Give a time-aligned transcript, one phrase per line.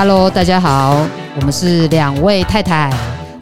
[0.00, 2.88] Hello，大家好，我们是两位太太，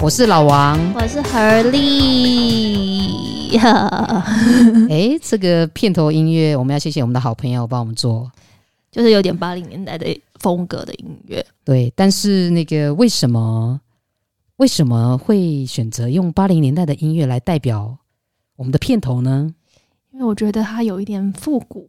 [0.01, 3.59] 我是老王，我是何丽。
[4.89, 8.33] 哎，这个片头音乐，我们要谢谢我们的好朋友帮我们做，
[8.91, 11.45] 就是有点八零年代的风格的音乐。
[11.63, 13.79] 对，但是那个为什么
[14.57, 17.99] 为什么会选择用八零年代的音乐来代表
[18.57, 19.53] 我们的片头呢？
[20.11, 21.87] 因为我觉得它有一点复古。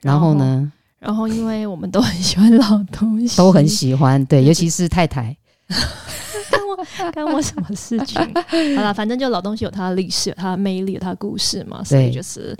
[0.00, 0.72] 然后呢？
[0.98, 5.36] 然后，因为我们都很喜欢老东西，都很喜欢，对，尤其是太太，
[6.50, 8.20] 干我干我什么事情？
[8.76, 12.56] 好了，反正就老东西有它的历史，有它的魅力，有它的故事嘛，所以就是，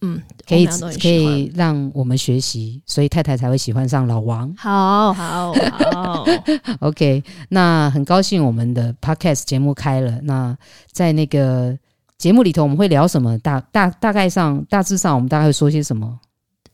[0.00, 0.66] 嗯，可以
[1.00, 4.52] 可以让我们学习，所以太太才会喜欢上老王。
[4.56, 6.24] 好好好，
[6.80, 10.18] OK，那很高兴我们的 Podcast 节目开了。
[10.22, 10.56] 那
[10.90, 11.76] 在那个
[12.16, 13.36] 节目里头，我们会聊什么？
[13.40, 16.18] 大大大概上大致上，我们大概会说些什么？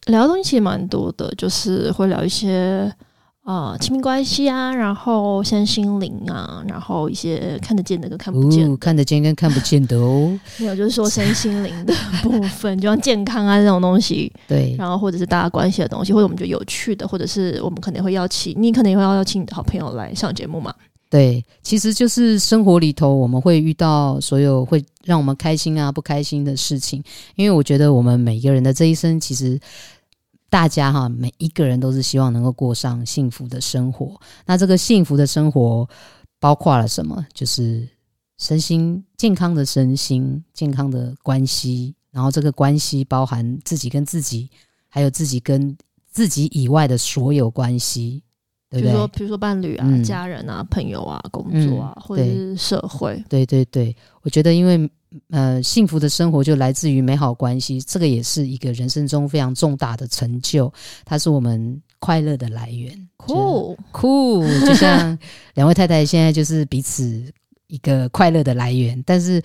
[0.08, 2.92] 聊的东西其实蛮多的，就是会聊一些
[3.44, 10.38] 啊亲密关系啊，然后身心灵啊，然后一些看得见的跟看不见、哦，看得见跟看不见的哦。
[10.60, 14.30] 没有，就是说身心灵的部分，就像健康啊这种东西。
[14.46, 20.74] 对，然后或者是大家关系的东西，或者我们觉得有趣的，或者是我们可能会邀请你，可能也会要邀请你的好朋友来上节目嘛。
[21.10, 27.02] 对，其实就是生活里头我们会遇到所有会让我们开心啊不开心的事情，
[27.34, 29.58] 因为我觉得我们每个人的这一生其实。
[30.50, 34.18] 大家哈，每一个人都是希望能够过上幸福的生活。
[34.46, 35.88] 那这个幸福的生活
[36.40, 37.26] 包括了什么？
[37.34, 37.86] 就是
[38.38, 44.48] 身心健康的身心健康的关系，然后这个关系包含自己跟自己，
[44.88, 45.76] 还有自己跟
[46.10, 48.22] 自己以外的所有关系，
[48.70, 48.90] 对不对？
[48.90, 53.22] 比如说，比如说伴侣啊、嗯、家人啊、朋友啊、工作啊，嗯、或者是社会。
[53.28, 54.90] 对对对，我觉得因为。
[55.30, 60.72] 呃，幸福的生活就来自于美好关系，这个也是一个人生中非常重大的成就，
[61.04, 63.08] 它是我们快乐的来源。
[63.16, 65.18] 酷酷，就像
[65.54, 67.24] 两位太太现在就是彼此
[67.68, 69.42] 一个快乐的来源，但是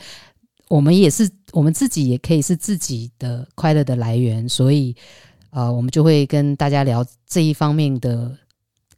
[0.67, 4.95] 我们也是我们自己也可以是自己的快乐的来源，所以
[5.51, 8.35] 呃，我们就会跟大家聊这一方面的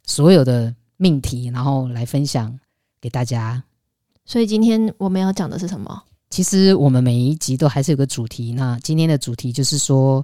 [0.06, 2.58] 所有的命题，然后来分享
[3.00, 3.64] 给大家。
[4.26, 6.03] 所以今天我们要讲的是什么？
[6.35, 10.22] 其实我们每一集都还是有个主题，那今天的主题就是说，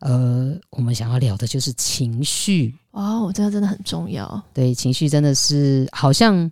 [0.00, 2.74] 呃，我们想要聊的就是情绪。
[2.90, 4.42] 哦，这个真的很重要。
[4.52, 6.50] 对，情绪真的是好像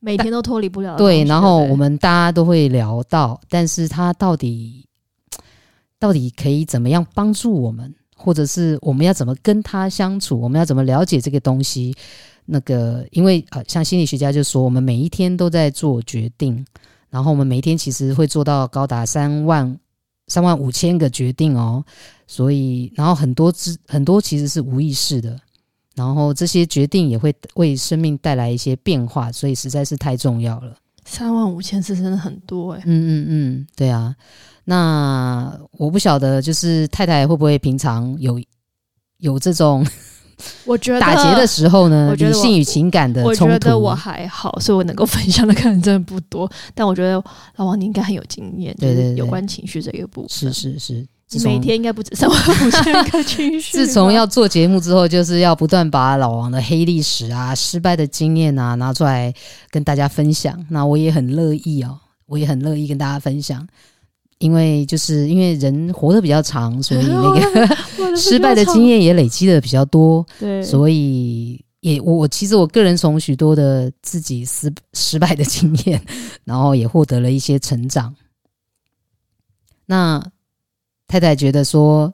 [0.00, 0.96] 每天都脱离不了。
[0.96, 4.82] 对，然后我们大家都会聊到，但是它到底
[5.98, 11.94] 到底可以怎么样帮助我们，或者是我们要怎么跟他相处，我们要怎么了解这个东西？
[12.46, 16.64] 那个，因为呃，像心理学家就说，我们每一天都在做决定。
[17.10, 19.78] 然后我们每天其实会做到高达三万
[20.26, 21.84] 三万五千个决定哦，
[22.26, 25.38] 所以然后很多之很多其实是无意识的，
[25.94, 30.76] 然后这些决定也会为生命带来一些变化，所以实在是太重要了。
[31.04, 34.14] 三万五千次真的很多哎，嗯嗯嗯，对啊。
[34.64, 38.38] 那我不晓得，就是太太会不会平常有
[39.18, 39.86] 有这种。
[40.64, 46.50] 我觉得打劫的时候呢，理性与情感的冲突，我觉得我还好，所以我能够分享的可能真的不多。
[46.74, 47.22] 但我觉得
[47.56, 50.30] 老王你应该很有经验，对对，对，有关情绪这一个部分。
[50.30, 53.72] 是是是，你每天应该不止三万五千个情绪。
[53.72, 59.32] 自从要做节目之后，就是要不断把老王的黑历史啊、失败的经验啊拿出来
[59.70, 60.64] 跟大家分享。
[60.70, 63.66] 那我也很乐意哦，我也很乐意跟大家分享。
[64.38, 70.24] 因为就是因为人活得比较长，所以 那个失败的经验也累积的比较多。
[70.38, 76.00] 对，所以也我我其实我个人从许多的自己失失败的经验，
[76.44, 78.14] 然后也获得了一些成长。
[79.86, 80.24] 那
[81.08, 82.12] 太太觉得说，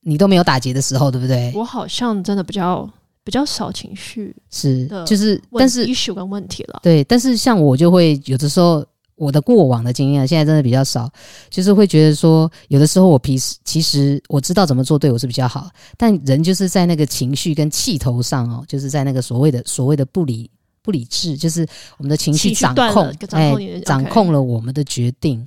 [0.00, 1.52] 你都没有打结的时候，对不对？
[1.54, 2.88] 我好像真的比较
[3.22, 6.80] 比较少情绪，是就是，但是 issue 跟问题了。
[6.82, 8.82] 对，但是像我就会有的时候。
[9.16, 11.08] 我的过往的经验现在真的比较少，
[11.48, 20.50] 就是会觉得说，有的时候我平时其实我知道怎么做对我是比较好，但人就是在那个情绪跟气头上哦，就是在那个所谓的所谓的不理
[20.82, 21.66] 不理智，就是
[21.96, 23.54] 我们的情绪掌控，哎，
[23.86, 25.46] 掌控了我们的决定，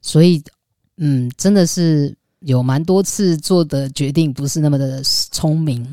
[0.00, 0.42] 所以
[0.96, 5.84] 嗯，真的是有蛮多次做的决定不是那么的聪明，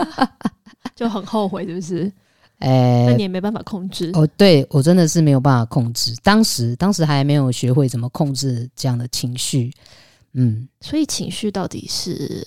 [0.96, 2.12] 就很后悔，是不是？
[2.60, 4.26] 哎、欸，那你也没办法控制哦。
[4.36, 6.14] 对，我真的是没有办法控制。
[6.22, 9.72] 当时，当时还没有学会怎么控制这样的情绪。
[10.32, 12.46] 嗯，所以情绪到底是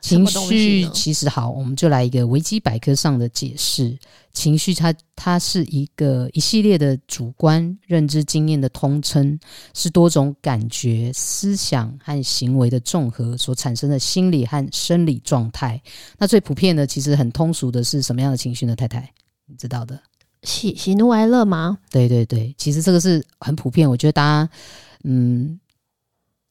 [0.00, 3.98] 情绪其实好，我们就来一个维基百科上的解释。
[4.32, 9.38] 情绪它它是一个一系列的主观认知经验的通称，
[9.74, 15.82] 是多种感觉、思想和行为的综合所产生的心理和生理状态。
[16.16, 18.74] 那最普遍的，其实很通俗的是什么样的情绪呢？
[18.76, 19.12] 太太，
[19.50, 20.00] 你知道的？
[20.44, 21.78] 喜喜怒哀乐吗？
[21.90, 24.48] 对对对，其实这个是很普遍，我觉得大家
[25.04, 25.58] 嗯。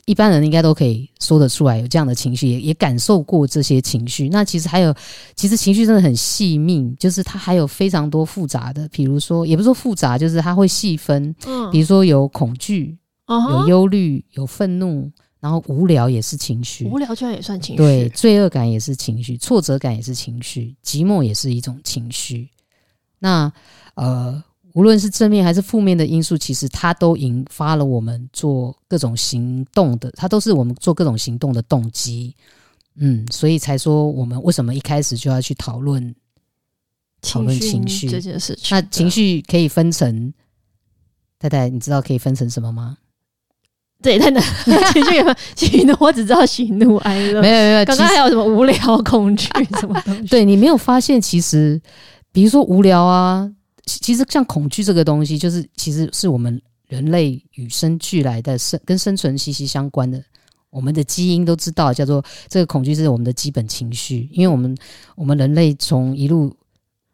[0.06, 4.28] 一般人应该都可以说得出来，有这样的情绪，也也感受过这些情绪。
[4.30, 4.92] 那其实还有，
[5.36, 8.88] 其实情绪真的很细密，就是它还有非常多复杂的。
[8.88, 11.36] 比如说，也不是说复杂，就是它会细分。
[11.45, 12.98] 嗯，比如说有恐惧，
[13.28, 16.86] 有忧虑，有愤怒，然后无聊也是情绪。
[16.86, 17.78] 无聊居然也算情绪？
[17.78, 22.50] 对，罪恶感也是情绪，挫折感也是情绪，寂寞也是一种情绪。
[23.19, 23.51] 那
[23.95, 24.44] 呃。
[24.74, 32.33] 无论是正面还是负面的因素，其实它都引发了我们做各种行动的，它都是我们做各种行动的动机。
[32.95, 36.16] 嗯，所以才说我们为什么一开始就要去讨论
[37.19, 38.68] 讨论情绪这件事情。
[38.69, 40.31] 那情绪可以分成，
[41.39, 43.00] 太太，你知道可以分成什么吗？
[44.04, 44.42] 对，太难。
[44.94, 47.42] 情绪有喜怒，我只知道喜怒哀乐。
[47.42, 49.48] 没有没有，刚刚还有什么无聊、恐惧
[49.80, 50.27] 什么东西？
[50.27, 51.81] 对，你没有发现，其实
[52.39, 53.51] 比如说无聊啊。
[53.83, 60.24] 其实像恐惧这个东西，就是其实是我们人类与生俱来的生跟生存息息相关的。
[60.69, 64.74] 我们的基因都知道，叫做这个恐惧是我们的基本情绪，因为我们
[65.15, 66.56] 我们人类从一路。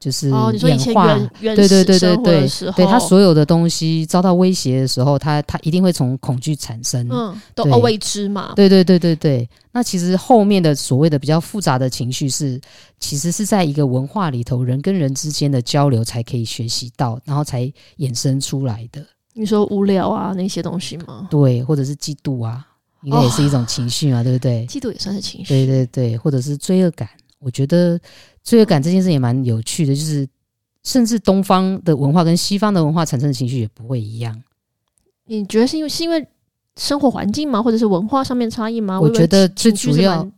[0.06, 9.50] 就是演化，哦、对对对对对对，对他所有的东西遭到威胁的时候，他他一定会从恐惧产生，嗯，都未知嘛，对对对对对。
[9.72, 12.62] 那其实后面的所谓的比较复杂的情绪是，
[13.00, 17.64] 其实是在一个文化里头，人跟人之间的交流才可以学习到，然后才
[17.98, 19.04] 衍生出来的。
[19.34, 21.28] 你说无聊啊那些东西吗？
[21.32, 22.64] 对，或者是嫉妒啊，
[23.02, 24.68] 应该也是一种情绪嘛，哦、对不对？
[24.70, 27.10] 嫉妒也算是情绪，对对对，或者是罪恶感，
[27.46, 27.98] 我觉得。
[28.48, 30.30] 罪恶感这件事也蛮有趣的，就是
[30.84, 34.40] 甚至东方的文化跟西方的文化产生的情绪也不会一样。
[35.26, 36.24] 你觉得是因为是因为
[36.78, 39.02] 生活环境吗，或者是文化上面差异吗？
[39.02, 40.32] 我觉得最主要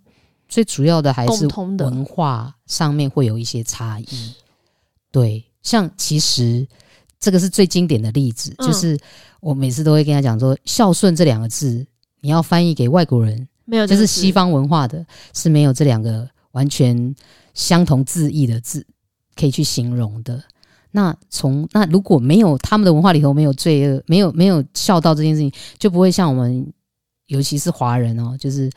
[0.48, 1.46] 最主要的还是
[1.80, 4.34] 文化上面会有一些差异。
[5.12, 6.66] 对，像其实
[7.20, 8.98] 这个是最经典的例子，就是
[9.42, 11.86] 我每次都会跟他讲说，孝顺这两个字，
[12.22, 16.26] 你要翻译给外国人，没有，就是西方文化的是没有这两个
[16.58, 17.16] 完全。
[17.58, 18.86] 相同字义的字
[19.36, 20.40] 可以去形容的。
[20.92, 26.72] 那从那如果没有他们的文化里头没有罪恶，没有没有孝道这件事情，就不会像我们，
[27.26, 28.70] 尤其是华人哦，就是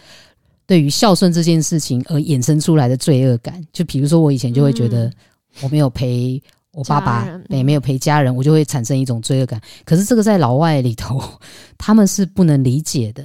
[0.64, 3.62] 对于孝顺这件事情而衍生出来的罪恶感。
[3.70, 5.12] 就比如说，我以前就会觉得
[5.60, 6.42] 我没有陪
[6.72, 9.60] 我爸爸，也没有陪家人，我就会产生一种罪恶感。
[9.84, 11.22] 可是这个在老外里头，
[11.76, 13.22] 他们是不能理解的。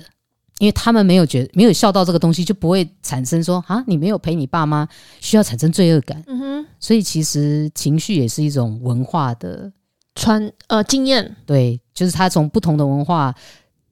[0.60, 4.88] 因为他们没有觉没有笑到这个东西，就不会产生说啊，你没有陪你爸妈，
[5.20, 6.24] 需要产生罪恶感。
[6.28, 9.72] 嗯哼，所以其实情绪也是一种文化的
[10.16, 11.36] 传呃经验。
[11.46, 13.36] 对，就是他从不同的文化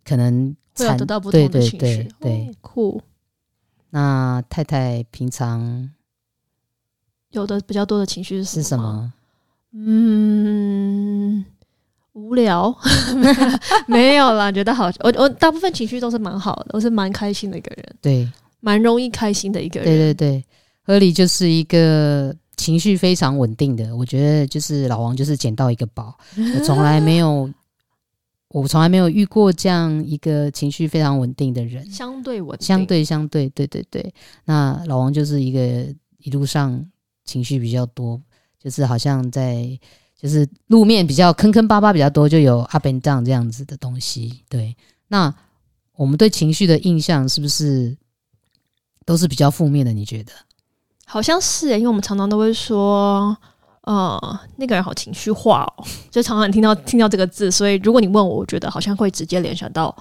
[0.06, 1.78] 可能会得到不同的情绪。
[1.78, 3.02] 对对对，对，哦，酷。
[3.90, 5.92] 那太太平常
[7.32, 8.42] 有的比较多的情绪？
[8.42, 9.12] 是什么？
[9.74, 11.23] 嗯。
[12.34, 12.76] 无聊，
[13.86, 14.92] 没有啦，觉得好。
[15.02, 18.28] 我我大部分情绪都是蛮好的，我是蛮开心的一个人，对，
[18.60, 19.86] 蛮容易开心的一个人。
[19.86, 20.44] 对对对，
[20.84, 23.96] 何理就是一个情绪非常稳定的。
[23.96, 26.18] 我觉得就是老王就是捡到一个宝，
[26.58, 27.48] 我从来没有，
[28.50, 34.14] 我从来没有遇过这样一个情绪非常稳定的人，相对稳定，相对相对，对对对。
[34.46, 35.86] 那老王就是一个
[36.18, 36.84] 一路上
[37.26, 38.20] 情绪比较多，
[38.60, 39.80] 就是好像在。
[40.24, 44.42] 就是路面比较坑坑巴巴比较多，就有 up and down 这样子的东西。
[44.48, 44.74] 对，
[45.10, 45.36] 那
[45.98, 47.94] 我们对情绪的印象是不是
[49.04, 49.92] 都是比较负面的？
[49.92, 50.32] 你觉得？
[51.06, 53.38] 好像是诶，因为我们常常都会说，
[53.82, 59.94] 呃，那个人好情绪化哦， 就常常听到听到这个字，所以如果你问我，我觉得好像会直接联想到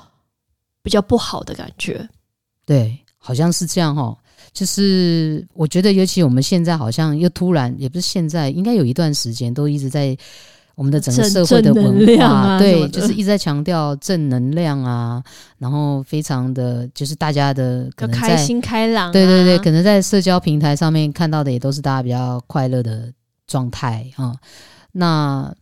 [0.84, 2.08] 比较不好的感觉。
[2.64, 4.16] 对，好像是这样哦。
[4.52, 10.16] 就是我觉得，尤其我们现在好像又突然，也不是现在，应该有一段时间都一直在
[10.74, 15.22] 我们的整个社会的文化，啊、对，就是一直在强调正能量啊，
[15.58, 23.12] 然后非常的就是大家的可开心开朗、啊，对对对，可能在社交平台上面看到的也都是大家比较快乐的
[23.46, 24.34] 状态啊。
[24.92, 25.54] 那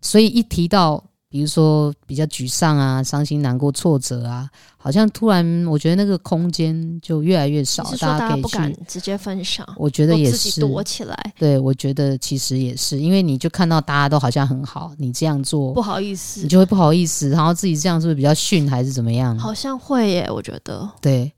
[0.00, 1.04] 所以一提到。
[1.30, 9.66] 比如说比较沮丧啊、伤心、难过、挫折啊，好像突然我觉得那个空间就越来越少，大家不敢直接分享。
[9.76, 11.32] 我觉得也是，躲起来。
[11.38, 19.38] 对，我觉得其实也是，因为你就看到大家都好像很好，你这样做不好意思，你就会不好意思，然后自己这样是不是比较逊还是怎么样？
[19.38, 20.90] 好像会耶，我觉得。
[21.02, 21.30] 对，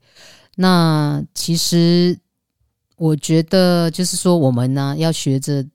[0.55, 2.17] 那其实
[2.95, 5.65] 我觉得就是说，我们呢要学着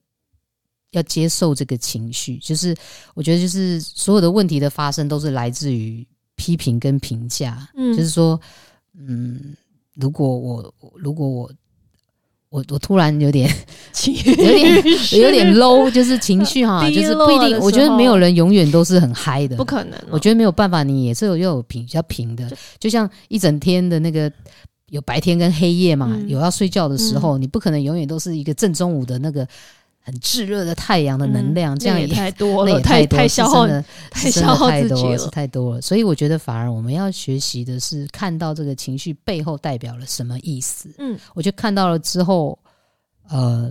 [0.91, 2.37] 要接受这个情绪。
[2.37, 2.75] 就是
[3.13, 7.67] 我觉得，就是所有的问题的发生都是来自于批评跟评价。
[7.75, 8.39] 嗯，就是说，
[8.97, 9.55] 嗯，
[9.95, 11.51] 如果我如果我
[12.49, 13.49] 我我突然有点
[14.05, 14.83] 有点
[15.21, 17.59] 有点 low，就是情绪哈，就是不一定。
[17.59, 19.99] 我觉得没有人永远都是很嗨的，不可能。
[20.09, 24.31] 我觉得没有办法，你也是有要有平比较平的，就像一整天的那个。
[24.89, 26.09] 有白天跟黑夜嘛？
[26.13, 29.45] 嗯、有要睡觉的时候，嗯、你不可能永远都是一个正中午的那个
[30.07, 33.67] 很炙热的太阳的能量，嗯、这样也，也太 多了，也太消耗，
[34.09, 35.81] 太消耗太多了，是太多了。
[35.81, 40.89] 所以我觉得，反而我们要学习的是看到这个情绪背后代表了什么意思。
[40.97, 42.57] 嗯，我就看到了之后，
[43.27, 43.69] 呃，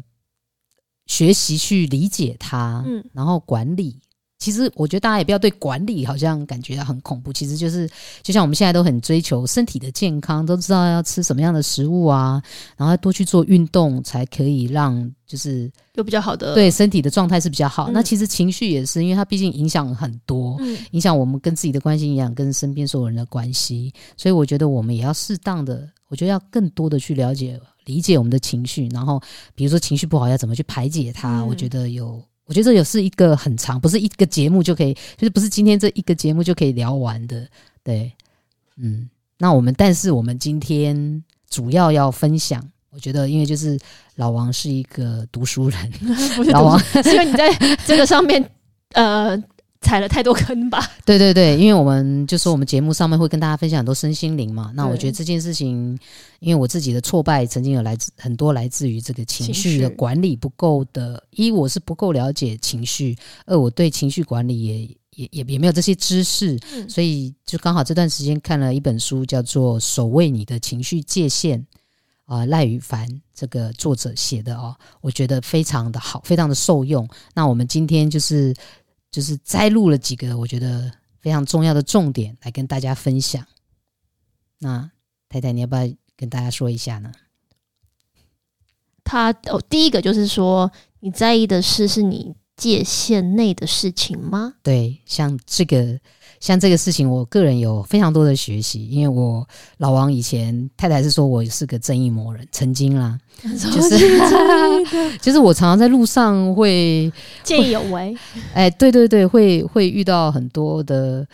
[1.07, 3.99] 学习去理解它，嗯，然后管理。
[4.38, 7.88] 其实我觉得大家也不要对管理好像感觉到很恐怖，其实就是
[8.23, 12.40] 就像我们现在都很追求身体的健康，都知道要吃什么样的食物啊，
[12.76, 17.90] 然后多去做运动才可以让就是有比较好的对身体的状态是比较好。
[17.90, 23.90] 嗯、那其实情绪也是，因为它毕竟影响很多，嗯、影响我们跟自己的关系，影响跟身边所有人的关系。
[24.19, 29.19] 所以我觉得我们也要适当的，我觉得要更多的去了解、理解我们的情绪，然后
[29.55, 32.23] 比如说情绪不好要怎么去排解它，嗯、我觉得有。
[32.47, 37.47] 我觉得这也是一个很长，不是一个节目就可以，就是不是今天这一个节目就可以聊完的，
[37.83, 38.11] 对，
[38.76, 43.79] 嗯，那我们但是我们今天主要要分享，我觉得因为就是
[44.15, 45.91] 老王是一个读书人，
[46.37, 47.53] 不是老王，是因为你在
[47.85, 48.50] 这个上面，
[48.95, 49.43] 呃。
[49.80, 50.85] 踩了太多坑吧？
[51.04, 54.73] 对对对，因为我们就说我们节目上面会跟大家分享很多身心灵嘛。
[54.75, 55.99] 那我觉得这件事情，
[56.40, 61.23] 因为我自己的挫败曾经有来自很多来自于这个情绪的管理不够的。
[61.30, 63.14] 一，我是不够了解情绪；
[63.45, 64.78] 二，我对情绪管理也
[65.14, 66.59] 也也也没有这些知识。
[66.73, 71.61] 嗯、所以就刚好这段时间看了一本书，叫做《守卫你的情绪界限》
[72.25, 77.09] 啊，赖宇凡这个作者写的哦，我觉得非常的好，非常的受用。
[77.35, 78.54] 那我们今天就是。
[79.16, 80.92] 就是摘录了几个我觉得
[81.23, 83.46] 非常重要的重点来跟大家分享。
[84.58, 84.90] 那
[85.26, 87.11] 太太，你要不要跟大家说一下呢？
[89.02, 90.70] 他哦，第一个就是说，
[91.00, 94.56] 你在意的事是你界限内的事情吗？
[94.62, 95.99] 对，像这个。
[96.40, 99.47] 像这个事情，我个人有非常多的学习，因为我
[99.78, 103.99] 老王以前太太是说我是个正义魔人，曾经啦， 就是
[105.19, 107.11] 就是我常常在路上会
[107.43, 108.16] 见义勇为，
[108.55, 111.26] 哎，对对对，会会遇到很多的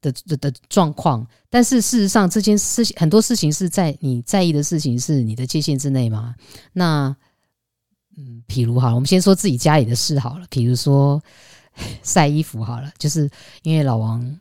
[0.00, 6.34] 的的的状况，但是事实上这件事情很多事情是在你在意的事情是你的界限之内嘛？
[6.72, 7.14] 那
[8.16, 11.22] 嗯，譬如好了，我们先说自己家里的事好了，比如说
[12.02, 13.30] 晒衣服好了，就是
[13.62, 14.38] 因为老王。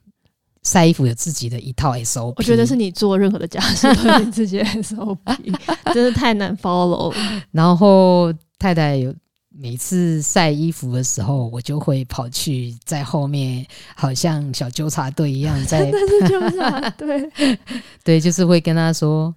[0.68, 5.18] 晒衣服有自己的一套 SOP，我觉得是你做任何的家事都有自己的 SOP，
[5.94, 7.16] 真的太难 follow。
[7.52, 9.16] 然后太太有
[9.50, 17.32] 每次晒衣服的时候，我就会跑去在后面，好像小纠察队一样在， 真的是纠察队。
[18.04, 19.34] 对，就是会跟他说：“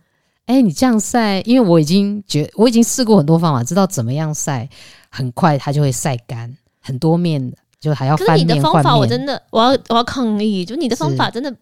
[0.47, 4.69] 哎、欸，你这样晒，因为我已经觉我已经试过很多方法，知道怎么样晒，
[5.09, 8.47] 很快它就会晒干，很多面的。”就还要翻面换面。
[8.47, 10.65] 可是你的方法我真的，我要我要抗议。
[10.65, 11.53] 就你的方法真的，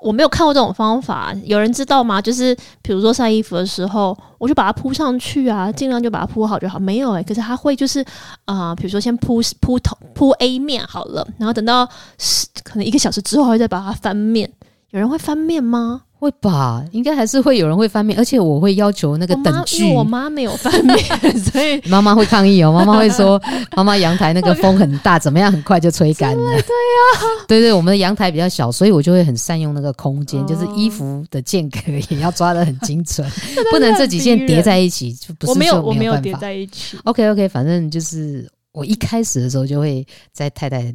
[0.00, 1.34] 我没有看过这种方法。
[1.44, 2.20] 有人知道吗？
[2.22, 6.78] 就是比如说晒衣服的时候，我就把它铺上去啊，尽量就把它铺好就好。
[6.78, 8.00] 没有诶、欸，可是他会就是
[8.46, 14.50] 啊、呃，比如说先铺铺头铺 A 面好了，然后等到十可能一个小时之后，会再把它翻面。
[14.90, 16.02] 有人会翻面吗？
[16.18, 19.84] 会吧，应该还是会有人会翻面，而且我会要求那个等距。
[19.84, 20.98] 因为我妈没有翻面，
[21.38, 22.72] 所以妈妈会抗议哦。
[22.72, 23.40] 妈妈会说，
[23.76, 26.42] 妈妈阳台那个风很大，怎么样很快就吹干了。
[26.50, 26.64] 对呀，
[27.46, 31.78] 对对，我们的阳台比较小，所以我就会很善用那个空间，就是衣服的间隔
[32.10, 33.24] 也要抓得很精准，
[33.70, 36.96] 不能这几件叠在一起，就不是我没有我没有叠在一起。
[37.04, 40.92] OK OK，反正就是我一开始的时候就会在太太。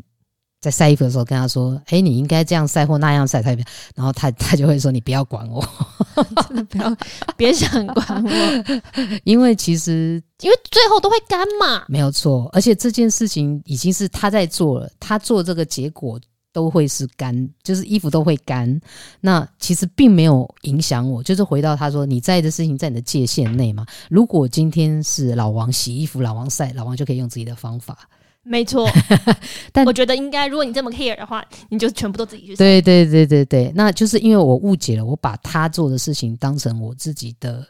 [0.64, 3.54] 在晒衣服的时候，跟他说：“哎、欸，你应该这样晒或那样晒才。”
[3.94, 5.62] 然后他他就会说：“你不要管我，
[6.48, 6.96] 真的不要，
[7.36, 8.32] 别想管我。
[9.26, 12.50] ”因为其实，因为最后都会干嘛，没有错。
[12.54, 16.18] 而且这件事情已经是他在做了，他做这个结果
[16.54, 18.80] 都会是干，就是衣服都会干。
[19.20, 28.08] 那其实并没有影响我，就是回到他说：“你在意的事情在你的界限内嘛。”如果今天是老王洗衣服，老王晒，老王就可以用自己的方法。
[28.44, 28.90] 没错，
[29.72, 32.56] 但我觉得应该，如果你这么 care 的话，你就全部都自己去。
[32.58, 37.66] 对对对对对，那就是因为我误解了，我把他做的事情当成我自己的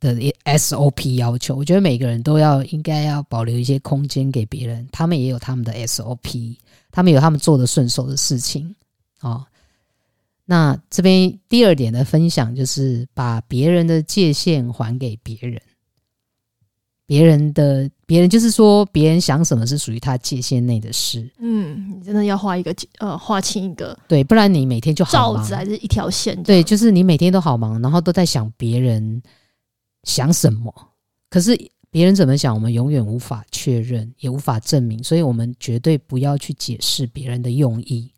[0.00, 0.14] 的
[0.44, 1.56] SOP 要求。
[1.56, 6.56] 我觉得每个人都要应该要保留一些空间给别人，他们也有他们的 SOP，
[6.90, 8.74] 他们有他们做的顺手的事情
[9.20, 9.46] 啊、哦。
[10.44, 15.60] 那这边第二点的分享就是把别人的界限还给别人。
[17.06, 21.30] 别人的别人就是说，别人想什么是属于他界限内的事。
[21.40, 26.42] 嗯，你真的要画一个呃，画清一个对，不然你每天就好罩子还是一条线。
[26.42, 29.22] 对，就是你每天都好忙，然后都在想别人
[30.04, 30.72] 想什么，
[31.28, 31.54] 可是
[31.90, 38.10] 别人怎么想，我们永远无法确认，也无法证明，所以我们绝对不要去解释别人的用意。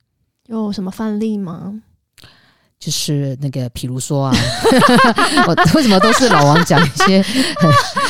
[0.47, 1.83] 有什么范例吗？
[2.81, 4.35] 就是那个，比如说啊，
[5.47, 7.23] 我为什么都是老王讲一些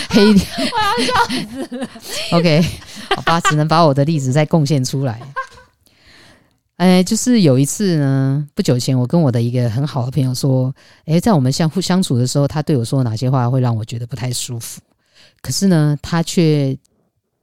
[0.09, 0.27] 黑？
[0.27, 1.13] 我要笑
[1.69, 1.89] 死了。
[2.31, 2.65] OK，
[3.17, 5.21] 好吧，只能把我的例子再贡献出来。
[6.77, 10.73] 哎，就是有一次呢，不久前我跟我的一个很好的朋友说，
[11.05, 14.81] 哎，在我们相互相处的时候，他对我说哪些话会让我觉得不太舒服。
[15.43, 16.79] 可是呢，他却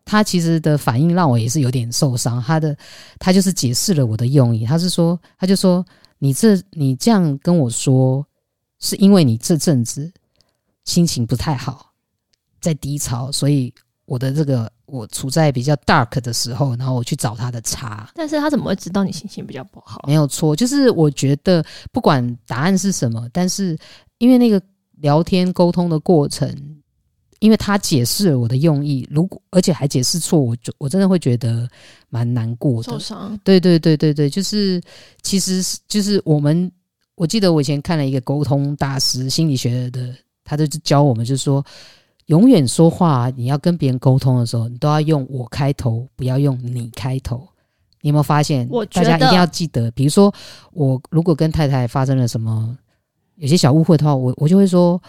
[0.05, 2.41] 他其实的反应让我也是有点受伤。
[2.41, 2.73] 他的
[3.19, 5.85] 他就是解释了我的用意，他是说，他就说。
[6.19, 8.25] 你这你这样跟我说，
[8.79, 10.11] 是因为你这阵子
[10.83, 11.91] 心情不太好，
[12.59, 13.73] 在低潮，所以
[14.05, 18.09] 我的这个我处在比较 dark 的时候，然后我去找他的茬。
[18.15, 20.03] 但是他怎么会知道你心情比较不好？
[20.07, 23.77] 没有错，就是我觉得不管答案是什么，但是
[24.17, 24.61] 因为那个
[24.97, 26.76] 聊天沟通的过程。
[27.39, 31.69] 因为他解释了我的用意，如果而且还解释错，我就我真的会觉得
[32.09, 32.91] 蛮难过的。
[32.91, 33.39] 受伤。
[33.43, 34.81] 对对对对对，就是
[35.21, 36.71] 其实就是我们，
[37.15, 40.13] 我记得我以前看了一个沟通大师心理学的，
[40.43, 41.63] 他就教我们，就是说，
[42.25, 47.47] 永远说话你要跟别人沟通的时候，你都要用我开头，不要用你开头。
[48.01, 48.67] 你有没有发现？
[48.69, 50.33] 我大家一定要记得，比如说
[50.71, 52.75] 我如果跟太太发生了什么
[53.35, 54.99] 有些小误会的话，我我就会说。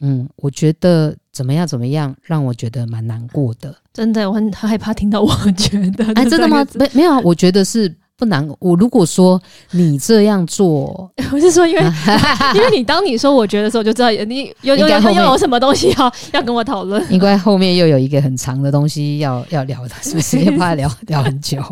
[0.00, 3.72] 嗯，我觉得怎么样怎么样，让我觉得蛮难过的。
[3.94, 6.04] 真的，我很很害怕听到我觉得。
[6.14, 6.66] 哎，真的吗？
[6.74, 7.20] 没没有啊？
[7.22, 8.44] 我觉得是不难。
[8.58, 9.40] 我如果说
[9.70, 11.80] 你这样做，我是说，因为
[12.56, 17.00] 因为你当你说我觉得时候，就知道你有有有有什么东西要要跟我讨论。
[17.08, 20.40] 应该后面又有一个很长的东西要要聊的，是不是？
[20.40, 21.62] 也 怕聊聊很久。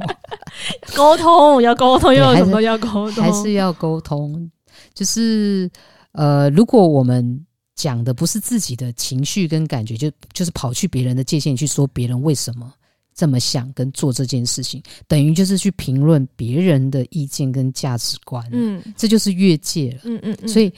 [0.95, 3.25] 沟通要沟通，又有什么要沟通？
[3.25, 4.49] 还是要沟通？
[4.95, 5.69] 就是
[6.13, 7.45] 呃，如果我们。
[7.77, 12.73] 讲的不是自己的情绪跟感觉，就就是跑去别人的界限去说别人为什么
[13.15, 20.49] 这么想跟做这件事情，等于就是去评论别人的意见跟价值观，嗯，这就是越界了，嗯嗯嗯。
[20.49, 20.73] 所以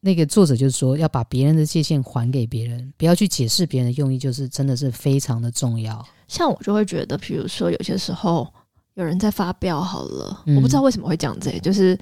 [0.00, 6.06] 那个作者就是说，要把别人的界限还给别人，不要去解释别人的用意，就是真的是非常的重要。
[6.28, 8.46] 像我就会觉得，比如说有些时候
[8.94, 11.98] 有人在发飙，好了，嗯，我不知道为什么会这样子，就是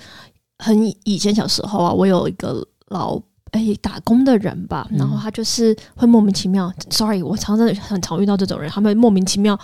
[0.58, 3.18] 很以前小时候啊，我有一个老。
[3.52, 6.66] 哎、欸，打工的人吧，然后他就是会莫名其妙。
[6.66, 9.58] 嗯、Sorry，我常常很常遇到这种人，他们莫名其妙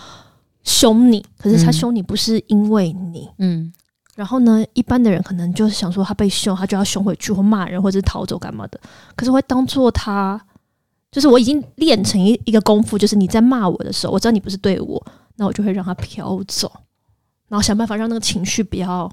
[0.63, 3.73] 凶你，可是他凶你不是因为你，嗯。
[4.15, 8.79] 然后呢，一般的人可能就是想说他被凶，他就要凶回去或骂人或者是逃走干嘛的。
[9.15, 10.39] 可是会当做他，
[11.11, 15.03] 就是我已经练成一一个功夫，就是你在骂我的时候，我知道你不是对我，
[15.37, 16.71] 那我就会让他飘走，
[17.47, 19.11] 然后想办法让那个情绪不要。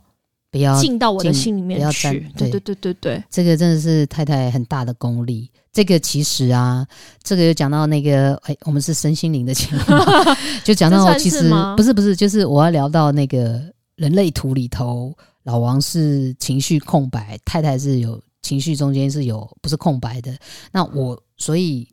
[0.50, 2.32] 不要进到我的心里面去。
[2.36, 5.50] 对对对对对，这个真的是太太很大的功力。
[5.72, 6.86] 这个其实啊，
[7.22, 9.98] 这个又讲到那个，哎，我们是身心灵的情况，
[10.64, 13.62] 就讲到其实不是不是，就是我要聊到那个
[13.96, 20.34] 人类图里头，老王是情绪空白，太太是有情绪中间是有不是空白的。
[20.72, 21.86] 那我所以，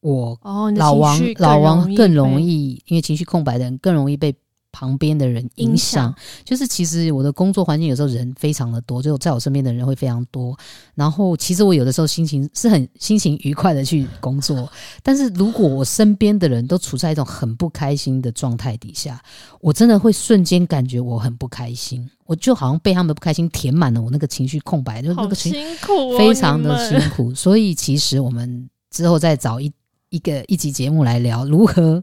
[0.00, 0.38] 我
[0.76, 4.32] 老王老王更容易，因为情绪空白的人更容易被。
[4.72, 6.12] 旁边的人影响，
[6.44, 10.58] 就是其实我的工作环境有时候人非常的多，就在我身边的人会非常多。
[10.94, 14.68] 然后其实我有的时候心情是很心情愉快的去工作，
[15.04, 19.22] 但是如果我身边的人都处在一种很不开心的状态底下，
[19.60, 25.58] 我真的会瞬间感觉我很不开心，我就好像被他们的不开心填满了我那个情绪空白，就那个情绪
[26.16, 27.34] 非常的辛苦。
[27.34, 29.70] 所以其实我们之后再找一。
[30.12, 32.00] 一个一集节目来聊如何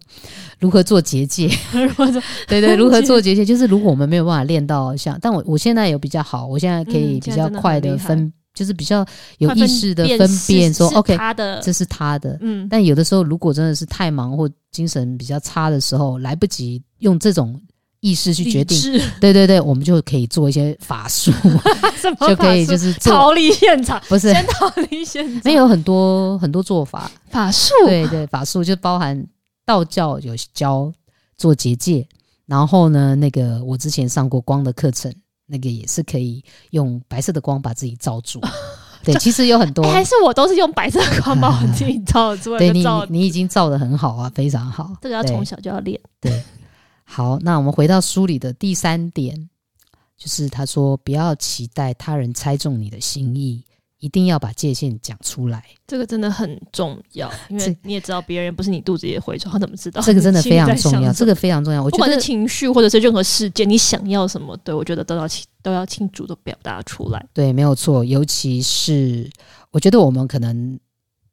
[0.59, 1.47] 如何做结界，
[2.49, 9.05] 对对， 如何做结界，就是如果我们没有办法练到像，但我我现在有比较好，我现在可以比较快的分，嗯、就是比较
[9.37, 11.15] 有意识的分辨说，OK，
[11.61, 17.61] 这是他的，嗯，但有的时候如果真的是太忙或精神比较差的时候，来不及用这种。
[18.01, 18.77] 意识去决定，
[19.19, 21.31] 对对对，我们就可以做一些法术，
[22.27, 24.31] 就可以就是逃离现场，不是。
[24.31, 29.21] 先逃离现场，没有很多很多做法，法术，对对，法术就包含
[29.65, 30.89] 道教有教
[31.38, 32.07] 做结界，
[32.45, 35.13] 然后呢，那个我之前上过光的课程，
[35.45, 38.39] 那个也是可以用白色的光把自己罩住，
[39.03, 46.31] 对，其实有很多，还是我都是用白色的光把我自己罩住，对你你已经罩的很好啊，非常好，这个要从小就要练，对。
[47.11, 49.49] 好，那我们回到书里的第三点，
[50.15, 53.65] 就是他说不要期待他人猜中你的心意，
[53.97, 55.65] 一定要把界限讲出来。
[55.87, 59.99] 这个真的很重要，因为你也知道别人不是你肚子里的蛔虫，他怎么知道？
[60.03, 61.83] 这个真的非常重要，这个非常重要。
[61.83, 67.27] 我觉得不管是情绪或者是任何事件，你想要什么，对我觉得都要清都要清楚的表达出来。
[67.33, 68.05] 对，没有错。
[68.05, 69.27] 尤其是
[69.71, 70.79] 我觉得我们可能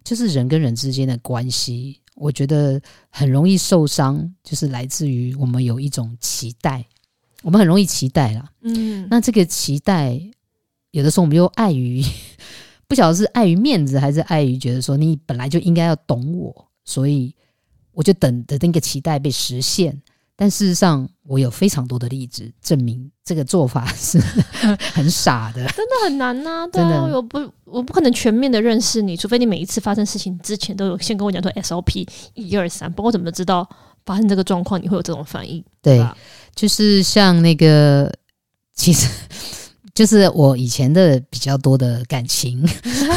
[0.03, 6.85] 就是人跟人之间的关系，我觉得很容易受伤，就是来自于我们有一种期待，
[7.43, 8.51] 我们很容易期待啦。
[8.63, 10.21] 嗯，那这个期待
[10.91, 12.05] 有的时候我们又碍于。
[12.89, 17.35] 不晓得是碍于面子，还是碍于觉得说你本来就应该要懂我，所以
[17.91, 20.01] 我就等着那个期待被实现。
[20.37, 24.21] 但事实上，我有非常多的例子证明这个做法是
[24.93, 26.67] 很傻的，真的很难呐、啊。
[26.67, 33.67] 对啊，我不，我不可能全面的认识你，除非你每一次发生事情之前都有先跟我讲说 SOP 一二三，不过我怎么知道
[34.05, 35.65] 发生这个状况你会有这种反应？
[35.81, 36.07] 对，对
[36.55, 38.13] 就是像那个，
[38.75, 39.09] 其实。
[39.97, 42.63] 就是我以前的比较多的感情，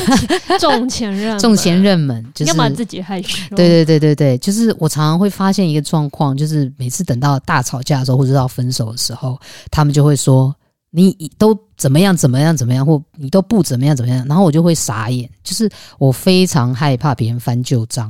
[0.62, 3.54] 重前任， 重前任们，就是要自己害羞。
[3.54, 9.38] 对对对对对，就是我常常会发现一个状况，就是每次等到大吵架的时候，或者到分手的时候，
[9.70, 10.56] 他们就会说
[10.90, 15.30] 你都怎么样怎么样怎么样，或你都不怎么样怎么样，然后我就会傻眼。
[15.44, 18.10] 就是我非常害怕别人翻旧账，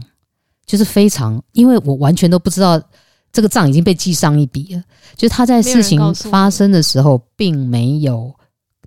[0.68, 2.80] 就是非常，因为我完全都不知道
[3.34, 4.84] 这个账已经被记上一笔了。
[5.18, 8.32] 就是他在事情发生的时候，并没有。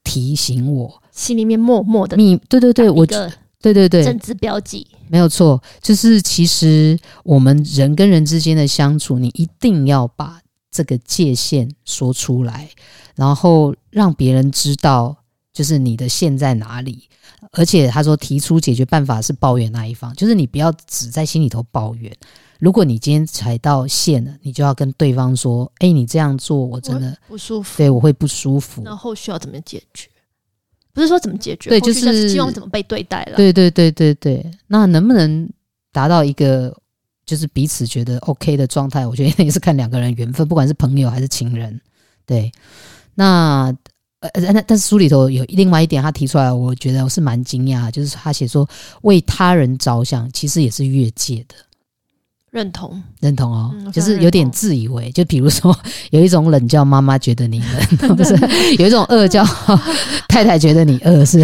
[0.05, 12.69] 提醒我，心里面默默的你，对对对，我对对对，政治标记没有错，就是其实我们人跟人之间的相处，你一定要把这个界限说出来，
[13.15, 15.17] 然后让别人知道，
[15.53, 17.09] 就是你的线在哪里。
[17.51, 22.11] 而且他说，提出解决办法是抱怨那一方，就是你不要只在心里头抱怨。
[22.63, 28.83] 如果你今天踩到线了，你就要跟对方说：“哎、欸，你这样做我真的不舒服。”对，我会不舒服。
[28.85, 30.09] 那后续要怎么解决？
[30.93, 33.37] 不是说怎么解决，对，就是希望怎么被对待了。
[33.37, 34.49] 对对对对对。
[34.69, 35.51] 那能不能
[35.91, 36.73] 达到一个
[37.27, 39.05] 就是彼此觉得 OK 的状态？
[39.05, 41.81] 我觉得也是看两个人缘分，不管是朋友还是情人。
[42.25, 42.53] 对，
[43.17, 43.77] 那
[44.21, 48.69] 呃，但但是书里头有另外一点，他提出来，我觉得我是蛮惊讶，就是他写说
[49.01, 51.57] 为他人着想，其实也是越界的。
[52.53, 55.11] 认同，认同哦，嗯、就是有点自以为。
[55.13, 55.75] 就比如说，
[56.11, 57.63] 有一种冷叫妈妈觉得你
[58.03, 58.37] 冷， 不是
[58.79, 59.43] 有一种饿叫
[60.29, 61.43] 太太觉得你饿，是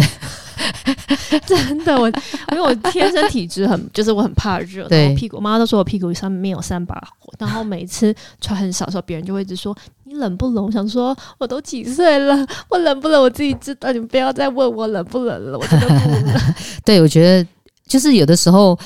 [1.47, 1.99] 真的。
[1.99, 7.33] 我因为我天生体质很， 就是我很怕热，然后屁股，我妈妈都说我屁股上面有三把火。
[7.39, 10.63] 然后每次穿很少的时候，别人就会一直说你冷不冷？
[10.63, 16.53] 我想说我都几岁了，我冷不冷我自己知道，你们不要再问我冷不冷了，我真的不冷。
[16.85, 17.49] 对，我觉得
[17.87, 18.77] 就是有的时候。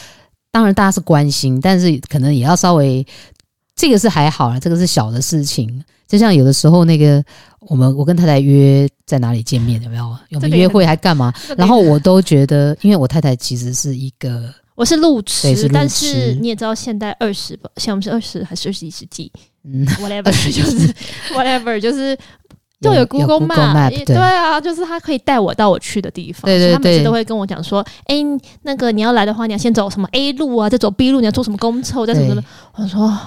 [0.53, 3.03] 当然，大家是关心，但是可能也要稍微，
[3.75, 5.83] 这个是还好啦，这个是小的事情。
[6.07, 7.23] 就像有的时候，那个
[7.61, 10.15] 我们我跟太太约在哪里见面，有没有？
[10.29, 11.33] 有没有约会还干嘛？
[11.57, 19.31] 然后我都觉得，因为我太太其实是一个，我是路痴，是但是你也知道，现代二十吧，像我们是二十还是二十一世纪？
[19.63, 20.93] 嗯，whatever，就是
[21.33, 22.15] whatever，就是。
[22.83, 26.43] 就有 Google Map，对，对啊，就是他可以带我到我去的地方。
[26.43, 28.25] 对对对，他每次都会跟我讲说：“哎、欸，
[28.63, 32.43] 那个你要来的话，你要先走什么 A 路啊，再走 B 路，你要坐什么公车，再什么什么。”
[32.75, 33.17] 我说：“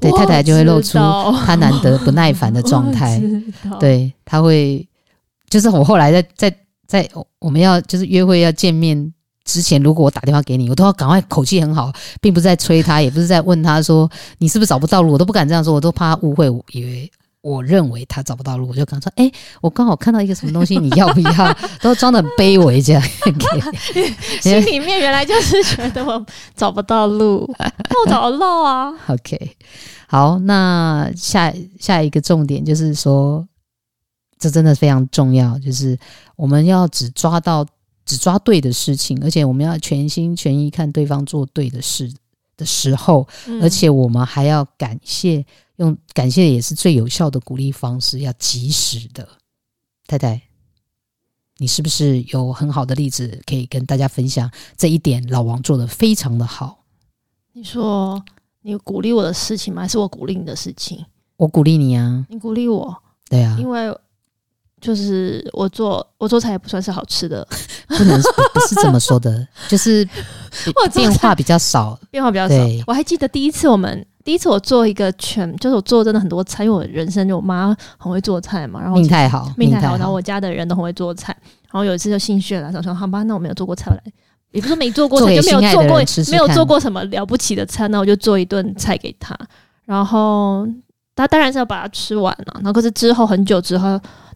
[0.00, 0.98] 对，太太就会露出
[1.44, 3.20] 她难得不耐烦的状态。
[3.78, 4.88] 对，他会，
[5.50, 6.56] 就是我后来在在
[6.86, 7.08] 在
[7.38, 9.12] 我们要就是约会要见面
[9.44, 21.30] 之前，如果我打电话给你，我都要赶快口气很好，并不是在催他，也不是在问他说你是不是找不到路，我都不敢这样说，我都怕他误会，我以为。”我认为他找不到路，我就跟他说：“哎、欸，我刚好看到一个什么东西，你要不要？”
[21.80, 23.02] 都装的很卑微这样，
[24.42, 28.92] 心里面原来就是觉得我找不到路， 那我找得到啊。
[29.06, 29.56] OK，
[30.08, 33.46] 好，那下下一个重点就是说，
[34.38, 35.96] 这真的非常重要，就是
[36.34, 37.64] 我们要只抓到
[38.04, 42.12] 只抓对的事情，而且我们要全心全意看对方做对的事
[42.56, 45.46] 的时候，嗯、而且我们还要感谢。
[45.78, 49.26] 用感谢也是最有效的鼓励方式，要及时的。
[50.06, 50.40] 太太，
[51.58, 54.50] 你是不是有很好的例子可以跟大家分享？
[54.76, 56.84] 这一点老王做的非常的好。
[57.52, 58.22] 你说
[58.62, 59.82] 你鼓励我的事情吗？
[59.82, 61.04] 还是我鼓励你的事情？
[61.36, 62.26] 我鼓励你啊！
[62.28, 62.96] 你鼓励我？
[63.28, 63.96] 对啊，因为
[64.80, 67.46] 就是我做我做菜也不算是好吃的，
[67.86, 70.08] 不能不，不是这么说的，就是
[70.92, 72.56] 变化比较少，变化比较少。
[72.86, 74.04] 我还记得第一次我们。
[74.24, 81.34] 第一次我做一个全，就是我做真的很多菜，因为我人生就我妈很会做菜嘛，然后命太好，命太好，然后我家的人都很会做菜，
[81.70, 84.02] 然后有一次就心血来潮说，好吧，那我没有做过菜来，
[84.50, 89.34] 也不是没做过菜，就没有做过吃吃没有做过什么了不起的菜，那我就做一顿菜给他，
[89.86, 90.68] 然后
[91.16, 93.88] 他当然是要把它吃完了，然后可是之后很久之后，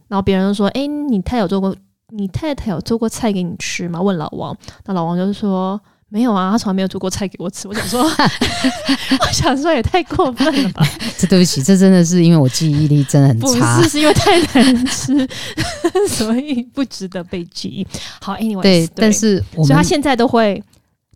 [0.07, 1.75] 然后别人就说，哎、欸，你太有做过。
[2.15, 5.81] 你太太有做过菜给你吃吗？”问老王，那老王就是说。
[6.13, 7.67] 没有啊，他从来没有做过菜给我吃。
[7.67, 10.87] 我想说， 我想说也太过分了吧？
[11.17, 15.27] 这对不起，这真的是因为我记忆力真的很差，不是，是因为太难吃，
[16.07, 17.87] 所以不值得被记忆。
[18.21, 20.63] 好，anyway，对，但是我们所以他现在都会，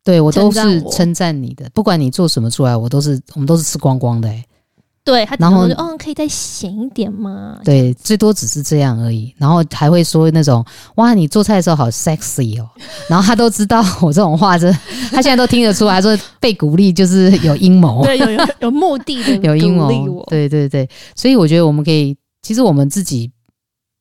[0.03, 4.43] 对我都是称赞你的，不管你做什么出来，我都是我们都是吃光光的、欸。
[5.07, 7.57] 对他，然后就嗯，可以再咸一点吗？
[7.63, 9.33] 对，最多只是这样而已。
[9.37, 10.63] 然后还会说那种
[10.95, 12.69] 哇，你做菜的时候好 sexy 哦。
[13.07, 14.69] 然后他都知道我这种话，这
[15.09, 20.25] 他现在都听得出来，说被鼓励就是有阴谋，对，有有有目的的有阴谋。
[20.27, 23.31] 对对对，所以我觉得我们可以，其实我们自己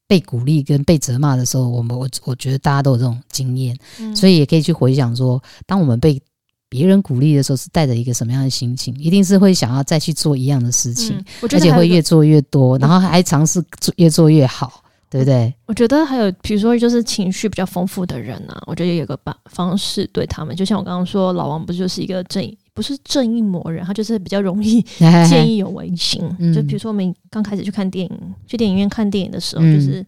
[0.08, 6.20] 被鼓励跟被责骂的时候，我们我我觉得大家都有这种经验，嗯、所以也可以去回想说，当我们被
[6.68, 8.94] 别人鼓励的时候是带着一个什么样的心情？
[8.98, 13.62] 一定是会想要再去做一样的事情，嗯、而且会越做越多，然后还尝试
[13.96, 15.54] 越做越好，对不对？
[15.66, 24.82] 我觉得还有，比如说就是情绪比较丰富的人啊，我觉得有个办方式对他们，就像我刚刚说，老王不就是一个正义，不是正义魔人，他就是比较容易
[25.28, 26.20] 见义勇为型。
[26.52, 30.04] 就比如说我们刚开始去看电影，去电影院看电影的时候，嗯、就是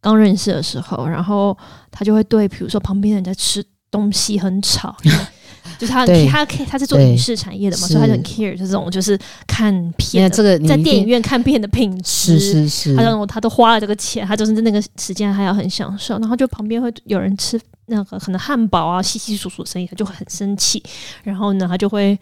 [0.00, 1.56] 刚认识的时候，然后
[1.90, 4.96] 他就会对，比如说旁边人在吃东西很吵。
[5.78, 20.82] 就是他，他可以，他是做影视产业的嘛，所以他就很 care 这种，就是看片，这个在电影院看片的品质，是是是，他说他都花了这个钱，他就是那个时间还要很享受，然后就旁边会有人吃那个可能汉堡啊，稀稀疏疏的声音，他就会很生气，
[21.22, 22.18] 然后呢，他就会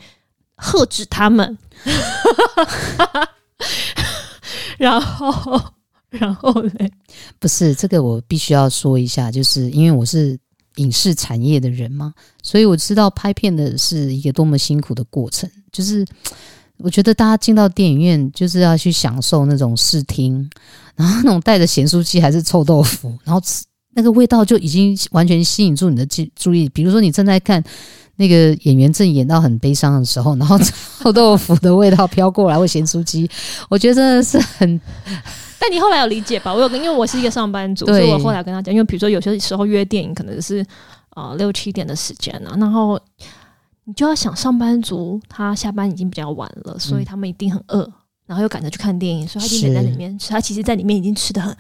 [0.57, 1.57] 喝止他们，
[4.77, 5.61] 然后
[6.11, 6.91] 然后嘞，
[7.39, 10.39] 不是这个，我必须要说一下，就是因为我是。
[10.77, 15.51] 影视产业的人嘛，所以我知道拍片的是一个多么辛苦的过程。
[15.71, 16.07] 就是
[16.79, 20.49] 我觉得大家进到电影院，就是要去享受那种视听，
[20.95, 26.69] 然后那种带着咸酥鸡还是臭豆腐，然后吃那个味道就已经完全吸引住你的注注意。
[26.69, 27.63] 比如说你正在看
[28.17, 33.29] 那个演员正演到很悲伤的时候，然后臭豆腐的味道飘过来，或咸酥鸡，
[33.69, 34.81] 我觉得真的是很。
[35.61, 36.53] 但你后来有理解吧？
[36.53, 40.65] 我有跟，因为我是一个上班族，所以我后来跟他讲，因为比如说有些时候约电影可能是
[41.15, 43.01] 呃六七点的时间啊，然后
[43.85, 47.91] 你就要想上班族他下班已经比较晚了，所以他们一定很饿，
[48.27, 50.31] 然后又赶着去看电影，所以他一定得在里面吃。
[50.31, 51.57] 他其实在里面已经吃的很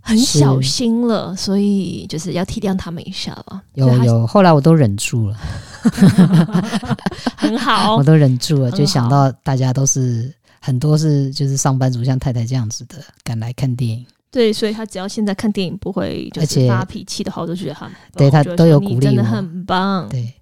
[0.00, 3.62] 很小心了，所以就是要体谅他们一下了。
[3.74, 5.36] 有有，后来我都忍住了，
[7.36, 10.32] 很好， 我都忍住了，就想到大家都是。
[10.66, 20.08] 很多是就是上班族像太太这样子的赶来看电影，对，所以他只要现在看电影不会就是发脾气的话，我都觉得他对他都有鼓励，真的很棒。
[20.08, 20.34] 对，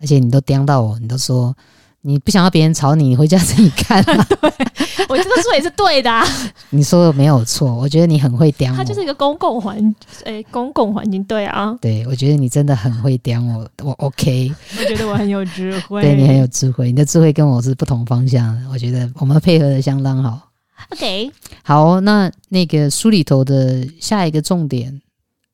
[0.00, 1.56] 而且你都盯到我，你都说。
[2.04, 4.04] 你不想要别人吵你，你回家自己看，
[5.08, 6.26] 我这个说也是对的，啊。
[6.70, 8.76] 你说的没有错，我觉得你很会刁我。
[8.76, 9.76] 它就是一个公共环，
[10.24, 11.76] 诶、欸，公共环境，对啊。
[11.80, 14.52] 对，我觉得你真的很会刁我，我 OK。
[14.80, 16.02] 我觉得我很有智慧。
[16.02, 18.68] 对，你很有智慧，你的智慧跟我是不同方向的。
[18.70, 20.48] 我觉得我们配合的相当好。
[20.90, 21.30] OK，
[21.62, 25.00] 好，那那个书里头的下一个重点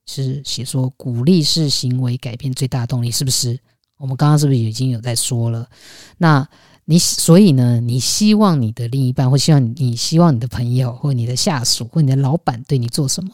[0.07, 3.59] 是写说，鼓励是行为改变最大动力，是不是？
[3.99, 5.69] 我们刚刚是不是已经有在说了？
[6.17, 6.49] 那
[6.87, 7.81] 你所以呢？
[7.81, 13.31] 你希望你的另一半，或希望你希望你的朋友，或你的下属，或你的老板对你做什么，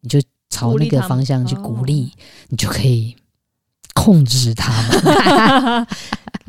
[0.00, 2.12] 你就朝那个方向去鼓励，
[2.48, 3.16] 你就可以
[3.94, 5.86] 控制他们。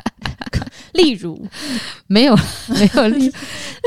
[1.03, 1.43] 例如，
[2.05, 2.35] 没有
[2.69, 3.31] 没有例，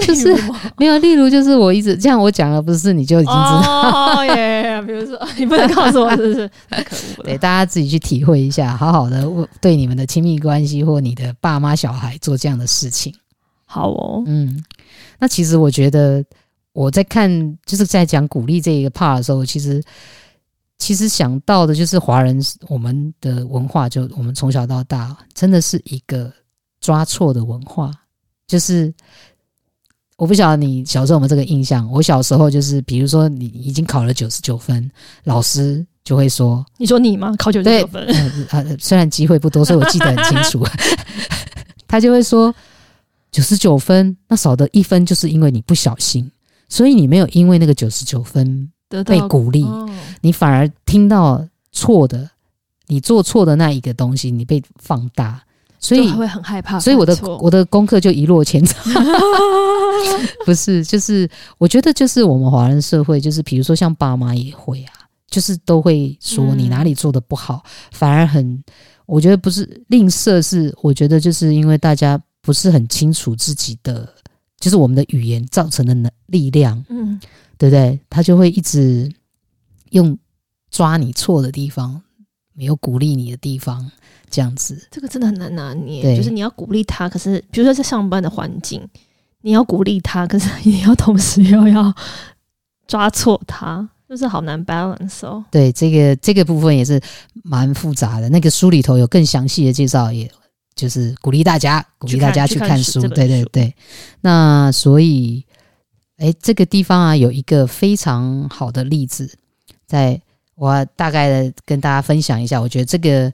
[0.04, 0.34] 就是
[0.76, 4.16] 没有例如，就是我一直这样我讲了，不是你就已经知道。
[4.16, 6.50] 哦耶，比如说， 你不能告诉我，是不是？
[6.68, 7.24] 太可恶了。
[7.24, 9.24] 对，大家自己去体会一下，好好的
[9.60, 13.14] 对你们的亲密关系或你的爸妈、小孩做这样的事情。
[13.64, 14.60] 好哦，嗯，
[15.20, 16.24] 那其实我觉得
[16.72, 19.80] 我在看，就是在讲鼓励这一个 part 的时候，其实
[20.76, 22.36] 其实想到的就是华人
[22.68, 26.32] 我们的文化，就我们从小到大真的是一个。
[26.86, 27.90] 抓错的文化，
[28.46, 28.94] 就是
[30.16, 31.90] 我不晓得你小时候有没有这个印象。
[31.90, 34.88] 我小时候就是，比如说你已经考了九十九分，
[35.24, 37.34] 老师就会说：“你说你吗？
[37.36, 38.06] 考九十九分？”
[38.50, 40.64] 呃，虽然机会不多，所以我记得很清楚。
[41.88, 42.54] 他就会说
[43.32, 46.30] ：“九十九分，那少的一分就是因为你不小心，
[46.68, 48.70] 所以你没有因为那个九十九分
[49.04, 52.30] 被鼓励，哦、你反而听到错的，
[52.86, 55.42] 你做错的那一个东西，你被放大。”
[55.88, 58.74] 所以会很害怕，所以我的我的功课就一落千丈。
[60.44, 64.92] 不是，就是我觉得，就是我们华人社会，就是比如说像爸妈也会啊，
[65.28, 68.62] 就是都会说你哪里做的不好，嗯、反而很，
[69.06, 74.08] 我觉得不是吝啬，是我觉得就是因为大家不是很清楚自己的，
[74.58, 77.20] 就是我们的语言造成的能力量，嗯，
[77.58, 77.98] 对不对？
[78.08, 79.12] 他就会一直
[79.90, 80.16] 用。
[80.68, 82.02] 抓你错的地方，
[82.52, 83.90] 没有鼓励你的地方，
[84.30, 84.86] 这样子。
[84.90, 88.86] 这个真的很难拿捏，就是你要鼓励他，可是比如说在上班的环境，
[89.42, 91.94] 你要鼓励他，可是你要同时又要
[92.86, 95.44] 抓错他， 就是好难 balance 哦。
[95.50, 97.00] 对，这个这个部分也是
[97.44, 98.28] 蛮复杂的。
[98.28, 100.30] 那个书里头有更详细的介绍，也
[100.74, 103.00] 就是鼓励大家，鼓励大家去看书。
[103.08, 103.74] 对对对。
[104.20, 105.44] 那所以，
[106.18, 109.30] 哎，这个地方啊，有一个非常好的例子，
[109.86, 110.20] 在
[110.54, 112.60] 我大概的跟大家分享一下。
[112.60, 113.32] 我觉得这个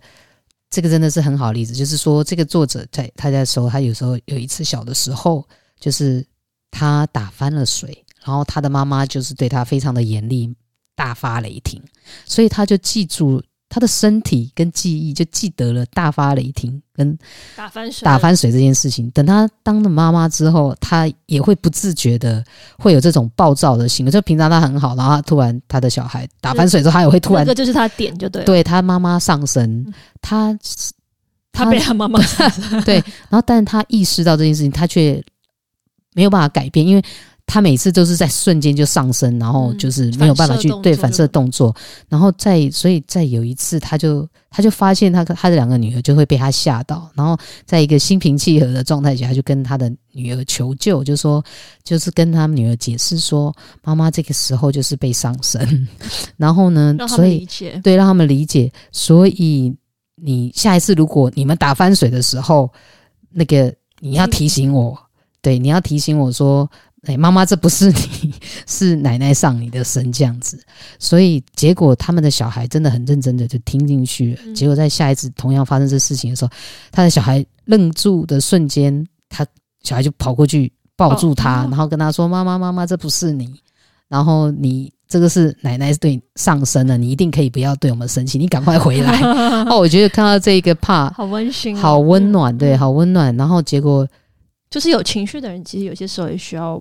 [0.72, 5.46] 这个真的是很好的例子，就是说，这个作者在他在说，他有时候有一次小的时候，
[5.78, 6.26] 就是
[6.70, 8.04] 他打翻了水。
[8.24, 10.54] 然后他的妈妈就是对他非常的严厉，
[10.94, 11.82] 大发雷霆，
[12.24, 13.42] 所以他就记住
[13.74, 17.18] 他的身体跟记忆，就记得了大发雷霆跟
[17.56, 19.10] 打翻水打翻水这件事情。
[19.12, 22.44] 等他当了妈妈之后，他也会不自觉的
[22.78, 24.12] 会有这种暴躁的行为。
[24.12, 30.58] 就平常他很好，然后他突然他的小孩打翻水之后，他也会突然，这个就是他点就对，对他妈妈上身，嗯、他
[31.50, 32.20] 他被他妈妈
[32.84, 32.96] 对，
[33.30, 35.24] 然后但是他意识到这件事情，他却
[36.12, 37.02] 没有办法改变，因为。
[37.44, 41.74] 他每次都是在瞬间就上升，然后就是没有办法去对反射动作，
[42.08, 51.44] 然后再所以再有一次，他就他就发现他他的两个女儿就会被他吓到，然后在一个心平气和的状态下，他就跟他的女儿求救，就说
[51.84, 55.86] 就是跟他们女儿解释说，妈妈这个时候就是被上身，
[56.38, 57.46] 然后呢，所以
[57.82, 59.74] 对让他们理解，所以
[60.14, 62.72] 你下一次如果你们打翻水的时候，
[63.30, 64.98] 那个你要提醒我，
[65.42, 66.66] 对，你要提醒我说。
[67.06, 68.32] 哎，妈妈，这不是你，
[68.64, 70.62] 是奶奶上你的身这样子，
[71.00, 74.40] 所以结果他们的小孩真的很认真的就听进去了。
[74.46, 76.50] 嗯、结果在下一次同样发生这事情的时候，
[76.92, 79.44] 他的小孩愣住的瞬间，他
[79.82, 83.52] 小孩就跑过去抱住他，哦、然后跟他说：“妈妈，妈妈，这不是你，
[84.06, 89.20] 然后你这个是奶奶对你上身了，你一定可以不要对我们生气，你赶快回来。
[89.68, 93.36] ”哦，我觉得看到这个怕好温馨、哦，好温暖，对，好温暖。
[93.36, 94.06] 然后结果
[94.70, 96.80] 就是有情绪的人，其实有些时候也需要。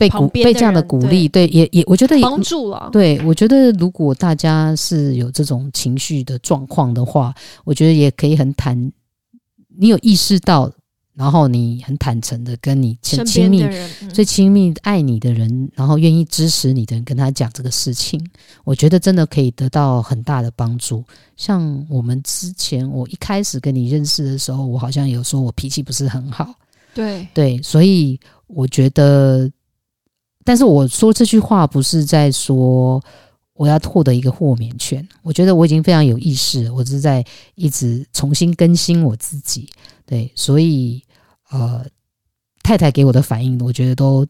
[0.00, 2.88] 被鼓被这样的鼓励，对，也也，我觉得也帮助了。
[2.90, 7.34] 对，我觉得如果大家是有这种情绪的状况的话，
[7.64, 8.90] 我觉得也可以很坦，
[9.76, 10.72] 你有意识到，
[11.14, 18.18] 然后你很坦诚的跟你亲亲密、嗯、最亲密爱你的人，然后愿意支持你的人，跟他讲这个事情，
[18.64, 21.04] 我觉得真的可以得到很大的帮助。
[21.36, 26.54] 像我们之前，我一开始跟你认识的时候，我好像有说我脾气不是很好，
[26.94, 29.50] 对对，所以我觉得。
[30.44, 33.02] 但是我说这句话不是在说
[33.52, 37.24] 我要获得一个豁免权，我觉得我已经非常有意识，我是在
[37.54, 39.68] 一直重新更新我自己。
[40.06, 41.02] 对，所以
[41.50, 41.84] 呃，
[42.62, 44.26] 太太给我的反应，我觉得都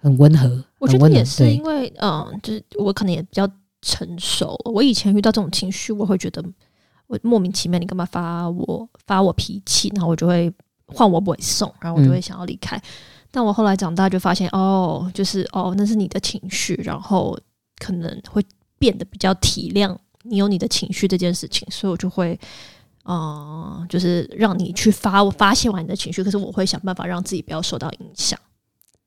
[0.00, 0.62] 很温和。
[0.78, 3.48] 我觉得也是因为，嗯，就是我可能也比较
[3.80, 4.54] 成熟。
[4.66, 6.44] 我以前遇到这种情绪，我会觉得
[7.06, 10.52] 我莫名其妙，你干嘛发我发我脾气，然后我就会
[10.86, 12.76] 换我不会送，然后我就会想要离开。
[12.76, 12.82] 嗯
[13.32, 17.36] 但我后来长大就发现，哦，就是哦，那是你的情绪，然后
[17.78, 18.44] 可能会
[18.78, 22.38] 变得比较体谅你有你的情绪这件事情，所以我就会，
[23.04, 28.38] 嗯、呃，就是让你去发，我发泄完你的情绪，可是我会想办法让自己不要受到影响。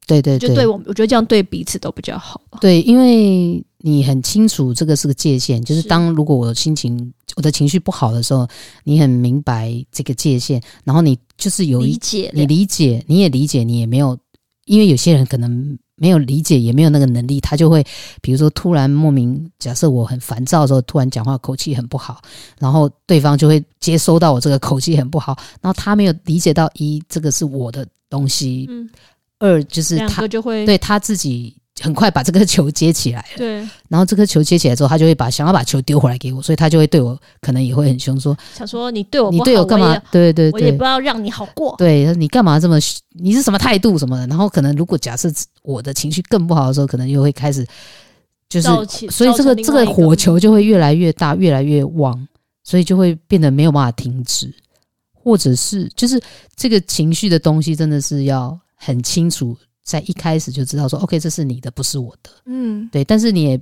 [0.08, 2.42] 对对对，就对我，我觉得这样对彼此都比较好。
[2.60, 8.48] 对，因为你很清楚这个是个界限，就是当如果我心情、我的情绪不好的时候，
[8.84, 14.17] 你很明白这个界限，然后你就是有理解，你理解，你也理解，你也没有，
[14.65, 17.86] 因为有些人可能没有理解，也没有那个能力，他就会
[18.24, 22.19] 比如说突然莫名，假设我很烦躁的时候，突然讲话口气很不好，
[22.58, 28.65] 然后对方就会接收到我这个口气很不好，然后他没有理解到一这个是我的东西。
[28.67, 28.89] 嗯。
[29.38, 33.58] 二就是他就会对他自己很快把这个球接起来了，对，
[33.90, 39.94] 然后这颗球接起来之后，他就会把想要把球丢回来给我，所以他就会对我可能也会很凶，说想说你对我，你对我干嘛？
[40.10, 41.76] 对对对，我也不要让你好过。
[41.78, 42.80] 对，你干嘛这么？
[43.20, 44.26] 你是什么态度什么的？
[44.28, 45.30] 然后可能如果假设
[45.64, 47.66] 我的情绪更不好的时候，可能又会开始
[48.48, 48.68] 就是，
[49.10, 52.28] 所以这个这个火球就会越来越大，越来越旺，
[52.64, 54.50] 所以就会变得没有办法停止，
[55.12, 56.22] 或者是就是
[56.56, 58.58] 这个情绪的东西真的是要。
[58.78, 62.32] 很清楚，在一开始就知道说，OK，这是你的，不是我的。
[62.45, 63.06] 嗯，对。
[63.06, 63.62] 但是你也，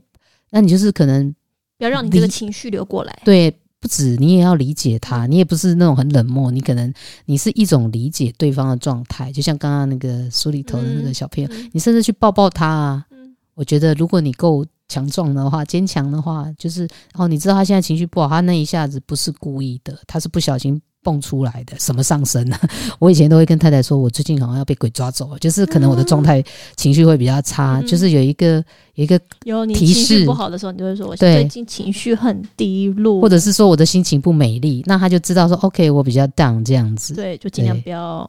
[0.50, 1.36] 那你就是可能
[1.78, 3.22] 不要让你这个情绪流过来。
[3.26, 3.52] 对，
[3.82, 6.92] 不止你也要理解他，你也不是那种很冷漠，你可能
[7.26, 9.32] 你是一种理解对方的状态。
[9.34, 13.06] 就像刚刚那个书里头的那个小朋友，嗯，你甚至去抱抱他啊。
[13.12, 21.78] 嗯，我觉得如果你够强壮的话，坚强的话，就是哦，你知道他现在情绪不好，他那一下子不是故意的，他是不小心蹦出来的？
[21.78, 22.58] 什么上升呢？
[23.00, 26.44] 我以前都会跟太太说，我最近好像要被鬼抓走了，就是可能我的状态、
[26.76, 28.64] 情绪会比较差，嗯、就是有一个
[28.96, 37.14] 有一个有你情绪不好的时候，你就会说我最近情绪很低落，或者是说我的心情不美丽，那他就知道说 OK，我比较 down 这样子。
[37.14, 38.28] 对，就尽量不要。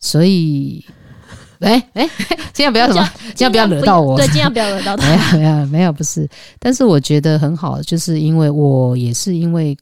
[0.00, 0.84] 所以。
[1.60, 2.06] 哎哎，
[2.52, 4.18] 尽量不要什么， 尽量不要惹到我。
[4.18, 5.06] 对，尽量不要惹到他。
[5.06, 6.28] 没有没有没有，不是。
[6.58, 9.74] 但是我觉得很好，就是因为我也是因为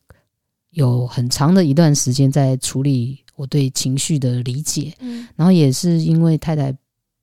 [0.72, 6.76] 有很长的一段时间在处理我对情绪的理解，嗯，然后也是因为太太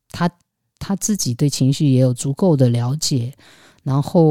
[0.10, 0.30] 她
[0.80, 3.34] 她自己对情绪也有足够的了解，
[3.84, 4.24] 然后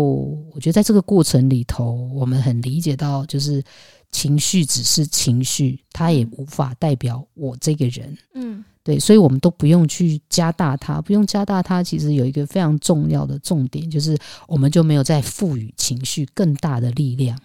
[0.52, 3.62] 我觉得在这个过程里头，我们很理解到，就是
[4.10, 8.64] 情绪只是情绪，它也无法代表我这个人，嗯。
[8.84, 11.82] 对，所以我们都不用去加大它，不用加大它。
[11.82, 14.16] 其实有一个非常重要的重点，就是
[14.46, 17.38] 我们就没有再赋予情绪更大的力量。